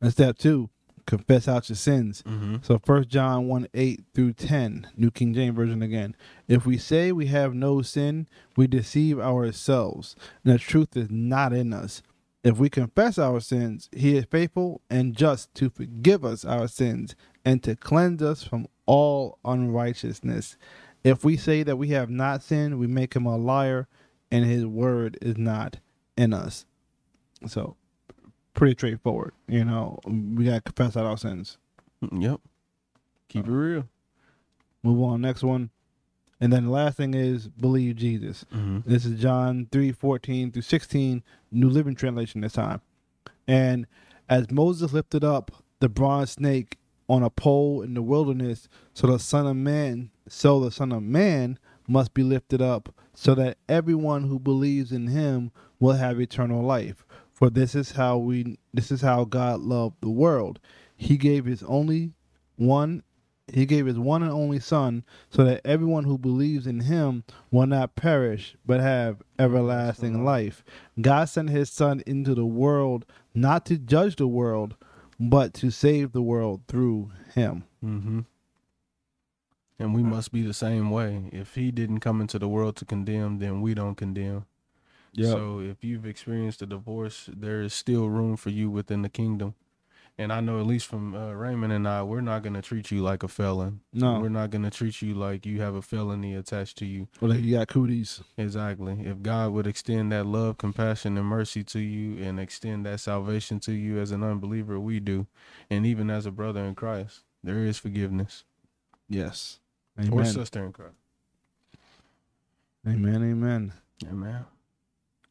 And 0.01 0.12
step 0.12 0.38
two, 0.38 0.70
confess 1.06 1.48
out 1.48 1.68
your 1.68 1.76
sins. 1.76 2.22
Mm-hmm. 2.26 2.56
So 2.62 2.78
First 2.78 3.08
John 3.08 3.48
1 3.48 3.68
8 3.74 4.04
through 4.14 4.32
10, 4.34 4.88
New 4.96 5.10
King 5.10 5.34
James 5.34 5.56
Version 5.56 5.82
again. 5.82 6.16
If 6.48 6.66
we 6.66 6.78
say 6.78 7.12
we 7.12 7.26
have 7.26 7.54
no 7.54 7.82
sin, 7.82 8.26
we 8.56 8.66
deceive 8.66 9.18
ourselves, 9.18 10.16
and 10.44 10.54
the 10.54 10.58
truth 10.58 10.96
is 10.96 11.10
not 11.10 11.52
in 11.52 11.72
us. 11.72 12.02
If 12.44 12.58
we 12.58 12.68
confess 12.68 13.18
our 13.18 13.40
sins, 13.40 13.88
he 13.92 14.16
is 14.16 14.24
faithful 14.24 14.80
and 14.90 15.16
just 15.16 15.54
to 15.54 15.70
forgive 15.70 16.24
us 16.24 16.44
our 16.44 16.66
sins 16.66 17.14
and 17.44 17.62
to 17.62 17.76
cleanse 17.76 18.22
us 18.22 18.42
from 18.42 18.66
all 18.86 19.38
unrighteousness. 19.44 20.56
If 21.04 21.24
we 21.24 21.36
say 21.36 21.62
that 21.62 21.76
we 21.76 21.88
have 21.88 22.10
not 22.10 22.42
sinned, 22.42 22.78
we 22.78 22.86
make 22.86 23.14
him 23.14 23.26
a 23.26 23.36
liar, 23.36 23.88
and 24.30 24.44
his 24.44 24.66
word 24.66 25.18
is 25.20 25.36
not 25.36 25.78
in 26.16 26.32
us. 26.32 26.64
So, 27.46 27.76
pretty 28.62 28.79
straightforward. 28.79 29.33
You 29.48 29.64
know, 29.64 29.98
we 30.07 30.44
got 30.44 30.55
to 30.55 30.61
confess 30.61 30.96
out 30.96 31.05
our 31.05 31.18
sins. 31.18 31.59
Yep. 32.12 32.38
Keep 33.27 33.48
it 33.48 33.51
real. 33.51 33.88
Move 34.85 35.03
on, 35.03 35.20
next 35.20 35.42
one. 35.42 35.70
And 36.40 36.53
then 36.53 36.66
the 36.66 36.70
last 36.70 36.96
thing 36.96 37.12
is 37.12 37.48
believe 37.48 37.96
Jesus. 37.96 38.46
Mm-hmm. 38.55 38.88
This 38.88 39.05
is 39.05 39.20
John 39.20 39.66
3 39.72 39.90
14 39.90 40.53
through 40.53 40.62
16, 40.62 41.25
New 41.51 41.68
Living 41.68 41.96
Translation 41.96 42.40
this 42.40 42.53
time. 42.53 42.81
And 43.48 43.88
as 44.29 44.48
Moses 44.53 44.92
lifted 44.92 45.25
up 45.25 45.51
the 45.81 45.88
bronze 45.88 46.31
snake 46.31 46.79
on 47.09 47.25
a 47.25 47.31
pole 47.31 47.83
in 47.83 47.94
the 47.94 48.03
wilderness, 48.03 48.68
so 48.94 49.09
the 49.09 49.18
Son 49.18 49.44
of 49.44 49.57
Man, 49.57 50.12
so 50.29 50.61
the 50.61 50.70
Son 50.70 50.92
of 50.92 51.03
Man 51.03 51.59
must 51.88 52.14
be 52.14 52.22
lifted 52.22 52.62
up, 52.62 52.94
so 53.12 53.35
that 53.35 53.59
everyone 53.68 54.29
who 54.29 54.38
believes 54.38 54.92
in 54.92 55.09
him 55.09 55.51
will 55.81 55.94
have 55.94 56.20
eternal 56.20 56.62
life. 56.62 57.05
For 57.42 57.50
this 57.50 57.74
is 57.74 57.90
how 57.90 58.18
we 58.18 58.57
this 58.72 58.92
is 58.92 59.00
how 59.00 59.24
God 59.24 59.62
loved 59.62 59.96
the 60.00 60.09
world. 60.09 60.61
He 60.96 61.16
gave 61.16 61.44
his 61.44 61.64
only 61.64 62.12
one 62.55 63.02
he 63.52 63.66
gave 63.66 63.87
his 63.87 63.98
one 63.98 64.22
and 64.22 64.31
only 64.31 64.61
son 64.61 65.02
so 65.28 65.42
that 65.42 65.61
everyone 65.64 66.05
who 66.05 66.18
believes 66.18 66.68
in 66.68 66.83
him 66.83 67.24
will 67.50 67.66
not 67.66 67.96
perish 67.96 68.55
but 68.64 68.78
have 68.78 69.24
everlasting 69.40 70.24
life. 70.24 70.62
God 71.00 71.24
sent 71.24 71.50
his 71.50 71.68
son 71.68 72.00
into 72.07 72.33
the 72.37 72.46
world 72.46 73.07
not 73.35 73.66
to 73.66 73.76
judge 73.76 74.14
the 74.14 74.28
world 74.28 74.76
but 75.18 75.52
to 75.55 75.70
save 75.72 76.12
the 76.12 76.22
world 76.22 76.61
through 76.68 77.11
him. 77.35 77.64
Mm-hmm. 77.85 78.20
And 79.81 79.94
we 79.96 80.05
must 80.05 80.31
be 80.31 80.42
the 80.42 80.55
same 80.55 80.92
way. 80.92 81.28
If 81.33 81.57
he 81.57 81.72
didn't 81.72 81.98
come 81.98 82.20
into 82.20 82.38
the 82.38 82.46
world 82.46 82.76
to 82.76 82.85
condemn, 82.85 83.40
then 83.40 83.61
we 83.61 83.74
don't 83.74 83.96
condemn. 83.96 84.46
So 85.16 85.61
if 85.61 85.85
you've 85.85 86.07
experienced 86.07 86.62
a 86.62 86.66
divorce, 86.66 87.29
there 87.33 87.61
is 87.62 87.75
still 87.75 88.09
room 88.09 88.37
for 88.37 88.51
you 88.51 88.70
within 88.70 89.03
the 89.03 89.09
kingdom. 89.09 89.55
And 90.18 90.31
I 90.31 90.40
know 90.40 90.61
at 90.61 90.66
least 90.66 90.87
from 90.87 91.14
uh, 91.14 91.33
Raymond 91.33 91.72
and 91.72 91.88
I, 91.88 92.03
we're 92.03 92.20
not 92.20 92.42
going 92.42 92.53
to 92.55 92.61
treat 92.61 92.90
you 92.90 93.01
like 93.03 93.22
a 93.22 93.29
felon. 93.29 93.81
No. 93.94 94.20
We're 94.20 94.29
not 94.29 94.51
going 94.51 94.62
to 94.62 94.70
treat 94.70 95.01
you 95.01 95.14
like 95.14 95.46
you 95.46 95.62
have 95.62 95.75
a 95.75 95.81
felony 95.81 96.35
attached 96.35 96.77
to 96.79 96.87
you. 96.87 97.09
Well, 97.20 97.31
like 97.31 97.40
you 97.40 97.57
got 97.57 97.68
cooties. 97.68 98.20
Exactly. 98.37 98.98
If 99.07 99.22
God 99.22 99.53
would 99.53 99.66
extend 99.66 100.12
that 100.12 100.27
love, 100.27 100.59
compassion, 100.59 101.16
and 101.16 101.27
mercy 101.27 101.64
to 101.64 101.79
you 101.81 102.22
and 102.22 102.38
extend 102.38 102.85
that 102.85 103.01
salvation 103.01 103.59
to 103.61 103.72
you 103.72 103.98
as 103.98 104.11
an 104.11 104.22
unbeliever, 104.22 104.79
we 104.79 105.01
do. 105.01 105.27
And 105.70 105.87
even 105.87 106.11
as 106.11 106.27
a 106.27 106.31
brother 106.31 106.62
in 106.62 106.75
Christ, 106.75 107.20
there 107.42 107.64
is 107.64 107.79
forgiveness. 107.79 108.44
Yes. 109.09 109.61
Or 110.11 110.25
sister 110.27 110.62
in 110.64 110.72
Christ. 110.72 110.94
Amen. 112.87 113.22
Amen. 113.22 113.72
Amen. 114.05 114.44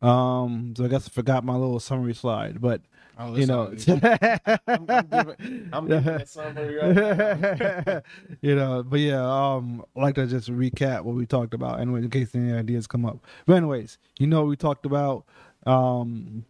Um, 0.02 0.74
so 0.76 0.86
I 0.86 0.88
guess 0.88 1.06
I 1.08 1.10
forgot 1.12 1.44
my 1.44 1.54
little 1.56 1.80
summary 1.80 2.14
slide, 2.16 2.60
but 2.62 2.82
Oh, 3.20 3.36
you 3.36 3.46
know. 3.46 3.72
I'm, 3.88 4.86
I'm 4.90 5.06
giving, 5.06 5.70
I'm 5.74 5.88
giving 5.88 6.26
summary 6.26 6.76
right 6.78 8.02
you 8.42 8.56
know, 8.56 8.82
but 8.84 9.00
yeah, 9.00 9.22
um, 9.24 9.84
I 9.96 10.02
like 10.02 10.16
to 10.16 10.26
just 10.26 10.50
recap 10.50 11.04
what 11.04 11.16
we 11.16 11.26
talked 11.28 11.54
about, 11.54 11.80
anyway, 11.82 12.00
in 12.00 12.10
case 12.10 12.34
any 12.34 12.52
ideas 12.52 12.88
come 12.88 13.06
up. 13.06 13.20
But 13.46 13.58
anyways, 13.58 14.00
you 14.18 14.26
know, 14.28 14.44
we 14.46 14.56
talked 14.56 14.86
about, 14.88 15.26
um, 15.68 16.46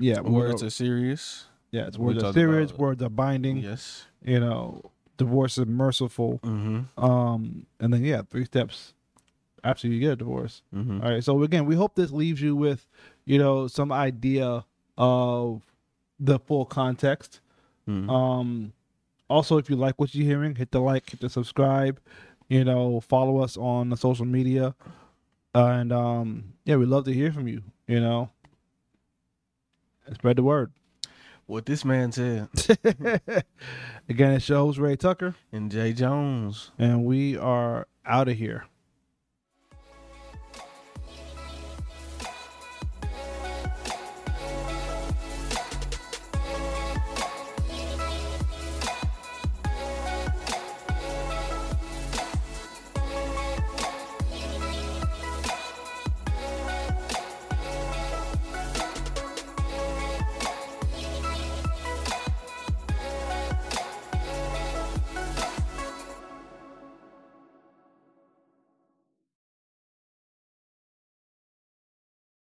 yeah, 0.00 0.20
Words 0.20 0.62
we're- 0.62 0.70
serious. 0.70 1.46
yeah, 1.70 1.86
it's 1.86 1.98
words 1.98 2.22
are 2.24 2.32
serious, 2.32 2.70
about- 2.70 2.80
words 2.80 3.02
are 3.02 3.10
binding. 3.10 3.58
Yes. 3.58 4.06
You 4.24 4.40
know, 4.40 4.90
divorce 5.18 5.56
is 5.58 5.66
merciful. 5.66 6.40
Mm-hmm. 6.42 7.04
Um, 7.04 7.66
and 7.78 7.92
then 7.92 8.04
yeah, 8.04 8.22
three 8.28 8.44
steps 8.44 8.94
after 9.64 9.88
you 9.88 10.00
get 10.00 10.12
a 10.12 10.16
divorce. 10.16 10.62
Mm-hmm. 10.74 11.02
All 11.02 11.10
right. 11.10 11.24
So 11.24 11.42
again, 11.42 11.66
we 11.66 11.74
hope 11.74 11.94
this 11.94 12.10
leaves 12.10 12.40
you 12.40 12.54
with, 12.56 12.86
you 13.24 13.38
know, 13.38 13.66
some 13.66 13.90
idea 13.92 14.64
of 14.96 15.62
the 16.20 16.38
full 16.38 16.64
context. 16.64 17.40
Mm-hmm. 17.88 18.10
Um, 18.10 18.72
also, 19.30 19.58
if 19.58 19.68
you 19.70 19.76
like 19.76 19.98
what 19.98 20.14
you're 20.14 20.26
hearing, 20.26 20.54
hit 20.56 20.70
the 20.70 20.80
like, 20.80 21.10
hit 21.10 21.20
the 21.20 21.28
subscribe. 21.30 22.00
You 22.48 22.64
know, 22.64 23.00
follow 23.00 23.38
us 23.38 23.56
on 23.58 23.90
the 23.90 23.96
social 23.96 24.24
media, 24.24 24.74
and 25.54 25.92
um, 25.92 26.54
yeah, 26.64 26.76
we'd 26.76 26.88
love 26.88 27.04
to 27.04 27.12
hear 27.12 27.30
from 27.30 27.46
you. 27.46 27.62
You 27.86 28.00
know, 28.00 28.30
spread 30.14 30.36
the 30.36 30.42
word. 30.42 30.72
what 31.44 31.66
this 31.66 31.84
man 31.84 32.10
said. 32.12 32.48
Again, 34.08 34.32
it's 34.32 34.48
your 34.48 34.58
host 34.58 34.78
Ray 34.78 34.96
Tucker, 34.96 35.34
And 35.52 35.70
Jay 35.70 35.92
Jones. 35.92 36.70
and 36.78 37.04
we 37.04 37.36
are 37.36 37.86
out 38.06 38.28
of 38.28 38.36
here. 38.38 38.64